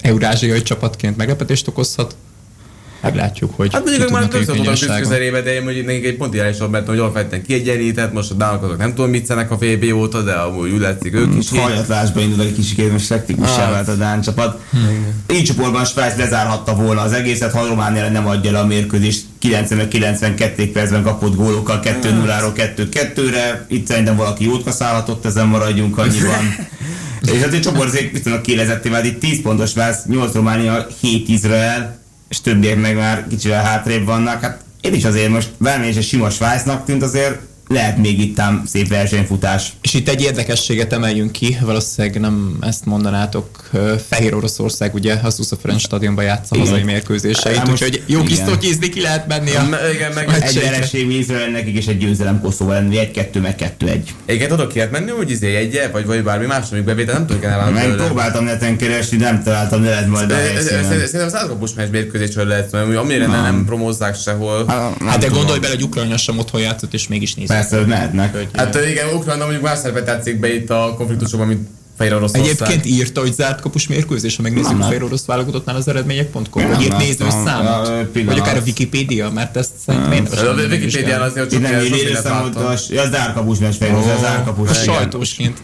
eurázsiai 0.00 0.62
csapatként 0.62 1.16
meglepetést 1.16 1.68
okozhat 1.68 2.16
meglátjuk, 3.00 3.52
hogy 3.56 3.72
Hát 3.72 3.84
mondjuk 3.84 4.10
már 4.10 4.28
többször 4.28 4.56
voltak 4.56 5.00
közelébe, 5.00 5.40
de 5.40 5.54
én 5.54 5.62
mondjuk 5.62 5.86
nekik 5.86 6.04
egy 6.04 6.16
pont 6.16 6.34
irányosabb, 6.34 6.70
mert 6.70 6.86
hogy 6.86 6.98
alapvetően 6.98 7.42
kiegyenlített, 7.42 8.12
most 8.12 8.30
a 8.30 8.34
dánok 8.34 8.62
azok 8.62 8.78
nem 8.78 8.94
tudom 8.94 9.10
mit 9.10 9.26
szenek 9.26 9.50
a 9.50 9.56
VB 9.56 9.92
óta, 9.94 10.22
de 10.22 10.32
amúgy 10.32 10.70
úgy 10.70 10.80
látszik 10.80 11.14
ők 11.14 11.34
is. 11.38 11.48
Hajatlásba 11.50 12.20
indul 12.20 12.40
egy 12.40 12.54
kicsit, 12.54 12.92
most 12.92 13.06
sektikussá 13.06 13.66
ah. 13.66 13.70
vált 13.70 13.88
a 13.88 13.94
Dán 13.94 14.20
csapat. 14.20 14.60
Így 15.32 15.44
csoportban 15.44 15.84
Svájc 15.84 16.16
lezárhatta 16.16 16.74
volna 16.74 17.00
az 17.00 17.12
egészet, 17.12 17.52
ha 17.52 17.66
Románia 17.66 18.08
nem 18.08 18.26
adja 18.26 18.50
le 18.50 18.58
a 18.58 18.66
mérkőzést 18.66 19.24
90-92 19.42 20.70
percben 20.72 21.02
kapott 21.02 21.34
gólokkal 21.34 21.80
2-0-ról 21.84 22.72
2-2-re. 22.76 23.66
Itt 23.68 23.86
szerintem 23.86 24.16
valaki 24.16 24.44
jót 24.44 24.64
kaszálhatott, 24.64 25.24
ezen 25.24 25.46
maradjunk 25.46 25.98
annyiban. 25.98 26.38
És 27.32 27.42
azért 27.42 27.62
csoport 27.62 27.88
azért 27.88 28.12
viszonylag 28.12 28.40
kielezetté 28.40 28.88
vált, 28.88 29.04
itt 29.04 29.20
10 29.20 29.42
pontos 29.42 29.72
vász, 29.74 30.04
8 30.04 30.34
Románia, 30.34 30.86
7 31.00 31.28
Izrael, 31.28 31.98
és 32.30 32.40
többiek 32.40 32.80
meg 32.80 32.96
már 32.96 33.26
kicsivel 33.28 33.62
hátrébb 33.62 34.04
vannak. 34.04 34.40
Hát 34.40 34.64
én 34.80 34.94
is 34.94 35.04
azért 35.04 35.30
most 35.30 35.50
bármilyen 35.58 35.90
is 35.90 35.96
egy 35.98 36.04
sima 36.04 36.30
Svájcnak 36.30 36.84
tűnt, 36.84 37.02
azért 37.02 37.38
lehet 37.70 37.98
még 37.98 38.20
itt 38.20 38.38
ám 38.38 38.62
szép 38.66 38.88
versenyfutás. 38.88 39.72
És 39.82 39.94
itt 39.94 40.08
egy 40.08 40.22
érdekességet 40.22 40.92
emeljünk 40.92 41.32
ki, 41.32 41.56
valószínűleg 41.60 42.20
nem 42.20 42.56
ezt 42.60 42.84
mondanátok, 42.84 43.70
Fehér 44.08 44.34
Oroszország 44.34 44.94
ugye 44.94 45.14
a 45.22 45.30
Susza 45.30 45.56
French 45.56 45.82
stadionban 45.82 46.24
játsza 46.24 46.58
hazai 46.58 46.82
mérkőzéseit, 46.82 47.68
úgyhogy 47.68 48.02
jó 48.06 48.22
kis 48.22 48.38
tokizni 48.38 48.88
ki 48.88 49.00
lehet 49.00 49.26
menni 49.26 49.54
a 49.54 49.68
igen, 49.94 50.12
meg 50.12 50.28
egy 50.40 50.60
vereség 50.60 51.10
Izrael 51.10 51.50
nekik 51.50 51.76
és 51.76 51.86
egy 51.86 51.98
győzelem 51.98 52.40
Koszóval 52.40 52.74
lenni, 52.74 52.98
egy-kettő, 52.98 53.40
meg 53.40 53.54
kettő-egy. 53.54 54.14
Igen, 54.26 54.48
tudok 54.48 54.72
ki 54.72 54.80
menni, 54.90 55.10
hogy 55.10 55.30
izé 55.30 55.54
egy 55.54 55.88
vagy, 55.92 56.06
vagy 56.06 56.22
bármi 56.22 56.46
más, 56.46 56.70
amíg 56.70 56.84
bevétel, 56.84 57.14
nem 57.14 57.26
tudok 57.26 57.44
el 57.44 57.70
Meg 57.70 57.94
próbáltam 57.94 58.44
neten 58.44 58.76
keresni, 58.76 59.16
nem 59.16 59.42
találtam, 59.42 59.82
de 59.82 59.88
lehet 59.88 60.06
majd 60.06 60.30
a 60.30 60.34
Szerintem 60.88 61.26
az 61.26 61.34
átkapus 61.34 61.74
meccs 61.74 61.90
mérkőzésről 61.90 62.46
lehet, 62.46 62.72
mert 62.72 62.96
amire 62.96 63.26
nem 63.26 63.64
promózzák 63.64 64.16
sehol. 64.16 64.64
Hát 65.06 65.18
de 65.18 65.26
gondolj 65.26 65.58
bele, 65.58 65.74
hogy 65.74 65.82
Ukrajna 65.82 66.16
sem 66.16 66.38
otthon 66.38 66.60
játszott, 66.60 66.94
és 66.94 67.08
mégis 67.08 67.34
nézett 67.34 67.59
persze, 67.60 67.76
hogy 67.76 67.86
mehetnek. 67.86 68.36
Hogy, 68.36 68.48
hát 68.52 68.78
igen, 68.90 69.14
Ukrajna 69.14 69.42
mondjuk 69.44 69.62
más 69.64 69.78
szerepet 69.78 70.04
tetszik 70.04 70.40
be 70.40 70.54
itt 70.54 70.70
a 70.70 70.94
konfliktusokban, 70.96 71.48
mint 71.48 71.68
Fehér 71.96 72.14
Orosz 72.14 72.32
Egyébként 72.32 72.86
írta, 72.86 73.20
hogy 73.20 73.32
zárt 73.32 73.60
kapus 73.60 73.86
mérkőzés, 73.86 74.36
ha 74.36 74.42
megnézzük 74.42 74.70
nem, 74.70 74.80
a 74.80 74.84
Fehér 74.84 75.02
Orosz 75.02 75.24
válogatottnál 75.24 75.76
az 75.76 75.88
eredmények.com, 75.88 76.68
vagy 76.68 76.82
írt 76.82 76.96
néző 76.98 77.26
számot, 77.44 78.08
vagy 78.12 78.38
akár 78.38 78.56
a 78.56 78.60
Wikipédia, 78.66 79.30
mert 79.30 79.56
ezt 79.56 79.70
szerintem 79.86 80.12
én 80.12 80.26
A 80.26 80.52
Wikipédia 80.52 81.20
azért 81.20 81.50
csak 81.50 81.60
nem 81.60 81.80
írja 81.80 82.18
a 83.02 83.08
zárt 83.10 83.34
kapus 83.34 83.58
meccs 83.58 83.74
Fehér 83.74 83.94
Orosz, 83.94 84.20
zárt 84.20 84.44
kapus. 84.44 84.82
Sajtósként. 84.82 85.58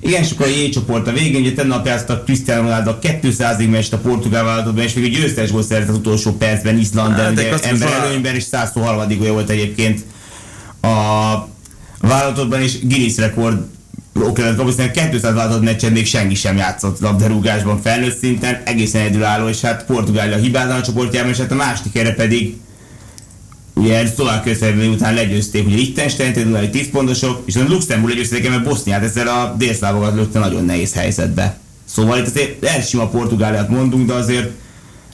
Igen, 0.00 0.22
és 0.22 0.30
akkor 0.30 0.46
a 0.46 0.48
J 0.48 0.68
csoport 0.68 1.06
a 1.06 1.12
végén, 1.12 1.40
ugye 1.40 1.52
tegnap 1.52 1.86
játszottak 1.86 2.24
Cristiano 2.24 2.62
Ronaldo 2.62 2.90
a 2.90 2.98
200-ig 2.98 3.70
meccs 3.70 3.86
a 3.90 3.96
portugál 3.96 4.44
vállalatban, 4.44 4.84
és 4.84 4.92
még 4.92 5.04
egy 5.04 5.12
győztes 5.12 5.50
volt 5.50 5.66
szerzett 5.66 5.88
az 5.88 5.96
utolsó 5.96 6.32
percben 6.32 6.78
Iszlanden, 6.78 7.36
hát, 7.36 7.64
ember 7.64 7.92
előnyben, 7.92 8.34
és 8.34 8.42
123 8.42 9.18
volt 9.18 9.50
egyébként 9.50 10.04
a 10.84 11.48
vállalatokban 12.00 12.62
is 12.62 12.78
Guinness 12.80 13.16
rekord 13.16 13.72
Oakland 14.14 14.56
Cowboysnál 14.56 14.90
200 14.90 15.22
vállalatot 15.22 15.62
meccsen 15.62 15.92
még 15.92 16.06
senki 16.06 16.34
sem 16.34 16.56
játszott 16.56 17.00
labdarúgásban 17.00 17.82
felnőtt 17.82 18.18
szinten, 18.18 18.62
egészen 18.64 19.00
egyedülálló, 19.00 19.48
és 19.48 19.60
hát 19.60 19.84
Portugália 19.84 20.36
hibátlan 20.36 20.78
a 20.78 20.82
csoportjában, 20.82 21.30
és 21.30 21.38
hát 21.38 21.50
a 21.50 21.54
másik 21.54 21.96
erre 21.96 22.14
pedig 22.14 22.56
ugye 23.74 24.06
szlovák 24.06 24.42
közszerűen 24.42 24.88
után 24.88 25.14
legyőzték, 25.14 25.66
ugye 25.66 25.76
Liechtenstein, 25.76 26.56
egy 26.56 26.70
10 26.70 26.90
pontosok, 26.90 27.42
és 27.44 27.56
a 27.56 27.64
Luxemburg 27.68 28.12
legyőzték, 28.12 28.48
mert 28.48 28.64
Boszniát 28.64 29.02
ezzel 29.02 29.28
a 29.28 29.54
délszlávokat 29.58 30.14
lökte 30.14 30.38
nagyon 30.38 30.64
nehéz 30.64 30.94
helyzetbe. 30.94 31.58
Szóval 31.84 32.18
itt 32.18 32.26
azért 32.26 32.64
elsima 32.64 33.08
Portugáliát 33.08 33.68
mondunk, 33.68 34.06
de 34.06 34.12
azért 34.12 34.50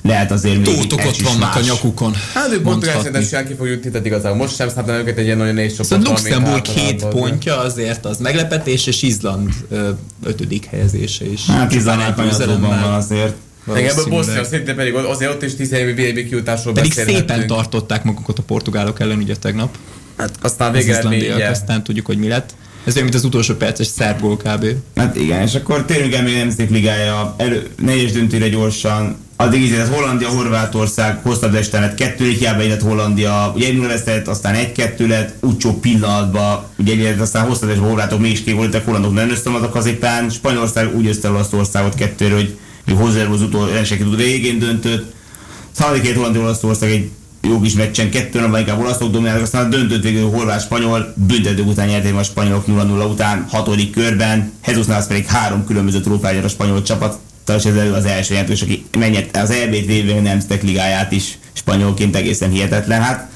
lehet 0.02 0.30
azért 0.30 0.56
még 0.56 0.64
Tótok 0.64 1.04
ott 1.06 1.20
vannak 1.20 1.54
más. 1.54 1.56
a 1.56 1.60
nyakukon. 1.60 2.14
Hát 2.34 2.52
ők 2.52 2.62
Portugál 2.62 2.96
szerintem 2.96 3.22
simán 3.22 3.46
ki 3.46 3.54
fogjuk 3.54 3.84
jutni, 3.84 4.00
igazából 4.04 4.38
most 4.38 4.54
sem 4.54 4.68
szálltam 4.68 4.94
őket 4.94 5.18
egy 5.18 5.24
ilyen 5.24 5.36
nagyon 5.36 5.54
nehéz 5.54 5.76
csoport. 5.76 5.88
Szóval 5.88 6.06
Luxemburg 6.08 6.62
két 6.62 7.04
pontja 7.04 7.58
azért 7.58 8.04
az 8.04 8.18
meglepetés, 8.18 8.86
és 8.86 9.02
Izland 9.02 9.50
ö, 9.68 9.88
ötödik 10.24 10.64
helyezése 10.64 11.26
is. 11.26 11.46
Hát 11.46 11.74
Izland 11.74 12.16
van 12.60 12.72
azért. 12.72 13.34
Igen, 13.76 13.90
ebből 13.90 14.06
Bosznia 14.08 14.44
szintén 14.44 14.74
pedig 14.74 14.94
azért 14.94 15.30
ott 15.30 15.42
is 15.42 15.54
10 15.54 15.72
évi 15.72 15.92
VB 15.92 16.28
kiutásról 16.28 16.74
Pedig 16.74 16.92
szépen 16.92 17.46
tartották 17.46 18.04
magukat 18.04 18.38
a 18.38 18.42
portugálok 18.42 19.00
ellen 19.00 19.18
ugye 19.18 19.36
tegnap. 19.36 19.76
Hát 20.16 20.30
aztán 20.42 20.72
végre 20.72 21.48
aztán 21.50 21.82
tudjuk, 21.82 22.06
hogy 22.06 22.18
mi 22.18 22.28
lett. 22.28 22.54
Ez 22.84 22.92
olyan, 22.92 23.02
mint 23.08 23.18
az 23.18 23.24
utolsó 23.24 23.54
perces 23.54 23.86
szerb 23.86 24.20
gól 24.20 24.36
kb. 24.36 24.66
Hát 24.96 25.16
igen, 25.16 25.42
és 25.42 25.54
akkor 25.54 25.84
térjünk 25.84 26.14
el 26.14 26.22
még 26.22 26.34
Nemzetek 26.34 26.70
Ligája, 26.70 27.34
elő, 27.36 27.68
nehéz 27.82 28.12
döntőre 28.12 28.48
gyorsan, 28.48 29.16
addig 29.40 29.62
így, 29.62 29.82
Hollandia, 29.90 30.28
Horvátország 30.28 31.18
hosszabb 31.22 31.54
este 31.54 31.80
lett, 31.80 31.94
kettő 31.94 32.28
hiába 32.28 32.66
lett 32.66 32.82
Hollandia, 32.82 33.52
ugye 33.56 33.66
egy 33.66 33.80
vesztett, 33.80 34.28
aztán 34.28 34.54
egy-kettő 34.54 35.06
lett, 35.06 35.34
utcsó 35.40 35.72
pillanatban, 35.72 36.62
ugye 36.78 37.08
egy 37.08 37.20
aztán 37.20 37.46
hosszabb 37.46 37.68
este 37.68 37.82
Horvátok 37.82 38.20
mégis 38.20 38.42
ki 38.44 38.52
voltak, 38.52 38.84
hollandok 38.84 39.14
nem 39.14 39.30
összemadtak 39.30 39.74
az 39.74 39.86
éppen, 39.86 40.30
Spanyolország 40.30 40.96
úgy 40.96 41.06
össze 41.06 41.30
Olaszországot 41.30 41.94
kettőre, 41.94 42.34
hogy 42.34 42.56
hozzá 42.96 43.24
az 43.24 43.42
utolsó 43.42 43.96
tud 43.96 44.16
végén 44.16 44.58
döntött. 44.58 45.12
Harmadikért 45.78 46.16
Hollandia 46.16 46.42
Olaszország 46.42 46.90
egy 46.90 47.10
jó 47.42 47.60
kis 47.60 47.74
meccsen, 47.74 48.10
kettő 48.10 48.40
napban 48.40 48.60
inkább 48.60 48.80
olaszok 48.80 49.10
domináltak, 49.10 49.42
aztán 49.42 49.66
a 49.66 49.68
döntött 49.68 50.02
végül 50.02 50.30
horvát-spanyol, 50.30 51.14
büntetők 51.16 51.66
után 51.66 51.88
nyerték 51.88 52.14
a 52.14 52.22
spanyolok 52.22 52.64
0-0 52.66 53.10
után, 53.10 53.46
hatodik 53.48 53.90
körben, 53.92 54.52
Navas 54.66 55.06
pedig 55.06 55.26
három 55.26 55.64
különböző 55.64 56.00
trófáját 56.00 56.44
a 56.44 56.48
spanyol 56.48 56.82
csapat, 56.82 57.18
és 57.56 57.64
ez 57.64 57.92
az 57.92 58.04
első 58.04 58.32
jelentős, 58.32 58.62
aki 58.62 58.84
mennyet 58.98 59.36
az 59.36 59.50
EB-t 59.50 59.86
véve 59.86 60.20
Nemzetek 60.20 60.62
ligáját 60.62 61.12
is 61.12 61.38
spanyolként 61.52 62.16
egészen 62.16 62.50
hihetetlen. 62.50 63.02
Hát 63.02 63.28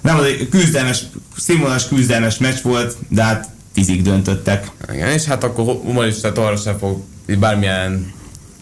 nem 0.00 0.18
az 0.18 0.24
egy 0.24 0.48
küzdelmes, 0.48 1.02
színvonalas 1.36 1.88
küzdelmes 1.88 2.38
meccs 2.38 2.62
volt, 2.62 2.96
de 3.08 3.22
hát 3.22 3.48
tízig 3.74 4.02
döntöttek. 4.02 4.70
Igen, 4.92 5.08
és 5.08 5.24
hát 5.24 5.44
akkor 5.44 5.64
humorista 5.64 6.32
arra 6.32 6.56
sem 6.56 6.78
fog 6.78 7.02
bármilyen 7.38 8.12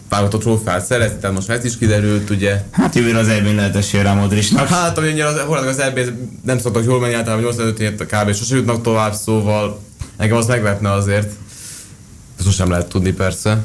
válogatott 0.09 0.41
trófeát 0.41 0.85
szerezni, 0.85 1.17
tehát 1.19 1.35
most 1.35 1.49
ez 1.49 1.65
is 1.65 1.77
kiderült, 1.77 2.29
ugye. 2.29 2.61
Hát 2.71 2.95
jövőre 2.95 3.17
az 3.17 3.27
EB-n 3.27 3.55
lehet 3.55 3.75
esélye 3.75 4.03
rá 4.03 4.13
Modricnak. 4.13 4.67
Hát, 4.67 4.97
ami 4.97 5.21
az, 5.21 5.35
az 5.67 5.79
EB 5.79 5.99
nem 6.43 6.59
szoktak 6.59 6.83
jól 6.83 6.99
menni, 6.99 7.13
általában 7.13 7.43
85 7.43 7.79
ért 7.79 8.05
kb. 8.05 8.33
sose 8.33 8.55
jutnak 8.55 8.81
tovább, 8.81 9.13
szóval 9.13 9.79
engem 10.17 10.37
az 10.37 10.45
meglepne 10.45 10.91
azért. 10.91 11.31
Ezt 12.37 12.47
sosem 12.47 12.69
lehet 12.69 12.87
tudni 12.87 13.11
persze. 13.11 13.63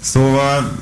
Szóval, 0.00 0.72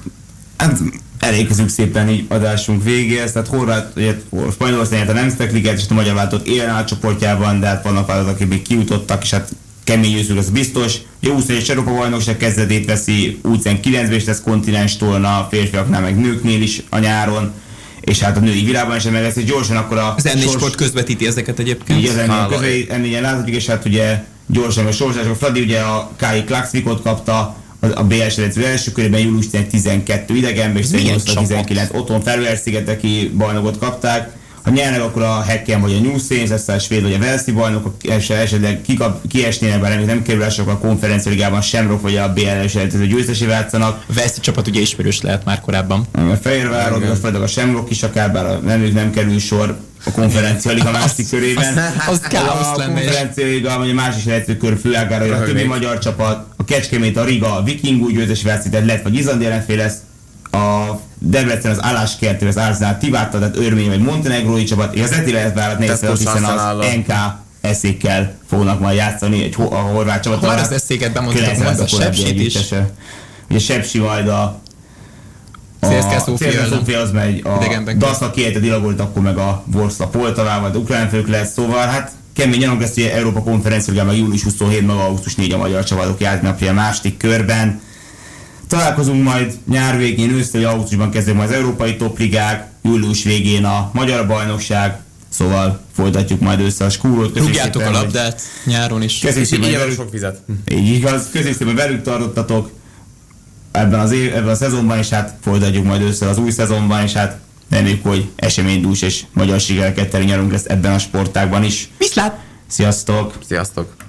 hát 0.57 0.78
elérkezünk 1.18 1.68
szépen 1.68 2.09
így 2.09 2.24
adásunk 2.28 2.83
végéhez, 2.83 3.33
tehát 3.33 3.48
Horvát, 3.48 3.92
ugye 3.96 4.14
Spanyolország 4.52 5.09
a 5.09 5.12
Nemzetek 5.12 5.52
Ligát, 5.52 5.78
és 5.78 5.85
a 5.90 5.94
Magyar 5.94 6.14
Váltott 6.14 6.46
élen 6.46 6.87
csoportjában, 6.87 7.61
de 7.61 7.66
hát 7.66 7.83
vannak 7.83 8.07
vállalatok, 8.07 8.35
akik 8.35 8.48
még 8.48 8.62
kijutottak, 8.62 9.22
és 9.22 9.31
hát 9.31 9.50
kemény 9.85 10.14
győző, 10.14 10.37
az 10.37 10.50
biztos. 10.50 10.94
Jó 11.20 11.33
21 11.33 11.70
Európa 11.70 11.94
bajnokság 11.94 12.37
kezdetét 12.37 12.87
veszi, 12.87 13.40
úgy 13.42 13.81
9 13.81 14.11
és 14.11 14.24
lesz 14.24 14.40
kontinens 14.40 14.96
torna, 14.96 15.46
férfiaknál 15.50 16.00
meg 16.00 16.20
nőknél 16.20 16.62
is 16.62 16.83
a 16.88 16.98
nyáron 16.98 17.52
és 18.00 18.20
hát 18.20 18.37
a 18.37 18.40
női 18.40 18.64
világban 18.64 18.96
is 18.96 19.02
meg 19.02 19.22
lesz, 19.22 19.37
és 19.37 19.44
gyorsan 19.44 19.76
akkor 19.76 19.96
a... 19.98 20.14
Az 20.16 20.22
n 20.22 20.38
sport 20.38 20.74
közvetíti 20.74 21.26
ezeket 21.26 21.59
egyébként. 21.59 21.98
Igen, 21.98 22.31
az 22.31 22.61
n 23.02 23.20
láthatjuk, 23.20 23.57
és 23.57 23.66
hát 23.66 23.85
ugye 23.85 24.24
gyorsan 24.46 24.87
a 24.87 24.92
sorsások. 24.92 25.37
Fradi 25.37 25.61
ugye 25.61 25.81
a 25.81 26.11
Kai 26.16 26.44
Klaxvikot 26.44 27.02
kapta, 27.02 27.57
a 27.80 28.04
BS 28.04 28.38
edző 28.38 28.64
első 28.64 28.92
körében 28.92 29.20
július 29.20 29.46
12 29.70 30.34
idegenben, 30.34 30.82
és 30.82 30.88
19 30.88 31.88
otthon 31.92 32.20
felülszigeteki 32.20 33.32
bajnokot 33.36 33.78
kapták. 33.78 34.36
Ha 34.62 34.70
nyernek, 34.70 35.02
akkor 35.02 35.22
a 35.22 35.42
Hecken 35.42 35.80
vagy 35.80 35.92
a 35.92 36.00
New 36.00 36.18
Saints, 36.18 36.50
ezt 36.50 36.68
a 36.68 36.78
svéd 36.78 37.02
vagy 37.02 37.12
a 37.12 37.18
Velszi 37.18 37.52
bajnokok 37.52 37.94
esetleg 38.08 38.80
kiesnének, 39.28 39.80
bár 39.80 40.04
nem 40.04 40.22
kerülések 40.22 40.66
a 40.66 40.78
konferenciáligában 40.78 41.60
Semrok 41.60 42.02
vagy 42.02 42.16
a 42.16 42.32
BL-es 42.32 42.74
edző 42.74 43.06
győztesi 43.06 43.46
játszanak. 43.46 44.04
A 44.08 44.12
Velszi 44.12 44.40
csapat 44.40 44.66
ugye 44.66 44.80
ismerős 44.80 45.20
lehet 45.20 45.44
már 45.44 45.60
korábban. 45.60 46.06
A 46.12 46.34
Fehérvárod, 46.42 47.02
a 47.34 47.42
a 47.42 47.46
Semrok 47.46 47.90
is 47.90 48.02
akár, 48.02 48.32
bár 48.32 48.46
a 48.46 48.58
nem, 48.58 48.80
nem 48.80 49.10
kerül 49.10 49.38
sor 49.38 49.78
a 50.04 50.10
konferencia 50.10 50.72
liga 50.72 50.90
másik 51.00 51.28
körében. 51.30 51.76
Az, 51.76 52.08
az 52.08 52.20
káosz 52.20 52.76
lenne. 52.76 52.92
A 52.92 52.94
konferencia 52.94 53.46
liga, 53.46 53.78
vagy 53.78 53.90
a 53.90 53.94
másik 53.94 54.58
kör 54.58 54.78
főágára, 54.82 55.36
a 55.36 55.44
többi 55.44 55.64
magyar 55.64 55.98
csapat, 55.98 56.46
Kecskemét, 56.68 57.16
a 57.16 57.24
Riga, 57.24 57.57
a 57.57 57.62
Viking 57.62 58.02
úgy 58.02 58.14
győztes 58.14 58.42
veszített 58.42 58.87
lett, 58.87 59.02
vagy 59.02 59.14
Izlandi 59.14 59.44
ellenfél 59.44 59.76
lesz, 59.76 59.96
a 60.50 61.00
Debrecen 61.18 61.70
az 61.70 61.83
álláskertő, 61.83 62.46
az 62.46 62.57
Arsenal 62.57 62.98
Tivátta, 62.98 63.38
tehát 63.38 63.57
Örmény 63.57 63.88
vagy 63.88 64.00
Montenegrói 64.00 64.64
csapat, 64.64 64.94
és 64.94 65.02
az 65.02 65.12
Eti 65.12 65.33
lehet 65.33 65.54
vállalat 65.54 65.78
nehéz 65.78 66.00
hiszen 66.00 66.44
az 66.44 66.87
NK 66.96 67.12
eszékkel 67.61 68.35
fognak 68.48 68.81
majd 68.81 68.96
játszani 68.96 69.42
egy 69.42 69.54
a 69.59 69.74
horvát 69.74 70.22
csapat. 70.22 70.42
Már 70.42 70.59
az 70.59 70.72
eszéket 70.72 71.12
bemondhatok 71.12 71.62
majd 71.62 71.81
a 71.81 71.87
Sepsit 71.87 72.40
is. 72.40 72.57
Ugye 73.50 73.59
Sepsi 73.59 73.98
majd 73.98 74.28
a 74.28 74.61
a 75.81 76.18
Szófia 76.70 77.00
az 77.00 77.11
megy, 77.11 77.42
a 77.44 77.92
Dasznak 77.96 78.33
kiejtett 78.33 78.62
Ilagolt, 78.64 79.00
akkor 79.00 79.22
meg 79.22 79.37
a 79.38 79.62
Vorszla 79.66 80.07
Poltavá, 80.07 80.61
vagy 80.61 80.74
ukrán 80.76 81.09
fők 81.09 81.28
lesz, 81.28 81.52
szóval 81.52 81.87
hát 81.87 82.12
kemény 82.38 82.59
nyalag 82.59 82.81
lesz, 82.81 82.94
hogy 82.94 83.03
Európa 83.03 83.42
konferencia, 83.42 84.05
meg 84.05 84.16
július 84.16 84.42
27, 84.42 84.87
meg 84.87 84.96
augusztus 84.96 85.35
4 85.35 85.53
a 85.53 85.57
magyar 85.57 85.85
csapatok 85.85 86.20
játszanak 86.20 86.61
a 86.61 86.72
második 86.72 87.16
körben. 87.16 87.81
Találkozunk 88.66 89.22
majd 89.22 89.53
nyár 89.68 89.96
végén, 89.96 90.31
ősztől, 90.31 90.66
augusztusban 90.66 91.11
kezdődik 91.11 91.38
majd 91.38 91.51
az 91.51 91.57
európai 91.57 91.96
topligák, 91.96 92.70
július 92.83 93.22
végén 93.22 93.64
a 93.64 93.90
magyar 93.92 94.27
bajnokság, 94.27 94.98
Szóval 95.31 95.81
folytatjuk 95.94 96.40
majd 96.40 96.61
össze 96.61 96.85
a 96.85 96.90
skúrot. 96.90 97.38
Rúgjátok 97.38 97.83
a 97.83 97.90
labdát 97.90 98.40
nyáron 98.64 99.03
is. 99.03 99.18
Köszönjük 99.18 99.48
szépen, 99.48 99.90
sok 99.90 100.11
vizet. 100.11 100.40
Így 100.70 100.88
igaz. 100.88 101.29
Köszönjük 101.33 101.77
velük 101.77 102.03
tartottatok 102.03 102.70
ebben, 103.70 104.01
az 104.01 104.12
év, 104.12 104.35
ebben 104.35 104.48
a 104.48 104.55
szezonban, 104.55 104.98
és 104.98 105.09
hát 105.09 105.35
folytatjuk 105.40 105.85
majd 105.85 106.03
össze 106.03 106.29
az 106.29 106.38
új 106.38 106.51
szezonban, 106.51 107.03
és 107.03 107.12
hát 107.12 107.38
reméljük, 107.70 108.02
hogy 108.02 108.28
eseménydús 108.37 109.02
és 109.02 109.24
magyar 109.33 109.61
sikereket 109.61 110.24
nyerünk 110.24 110.52
ezt 110.52 110.66
ebben 110.66 110.92
a 110.92 110.98
sportágban 110.98 111.64
is. 111.64 111.88
Viszlát! 111.98 112.38
Sziasztok! 112.66 113.35
Sziasztok! 113.46 114.08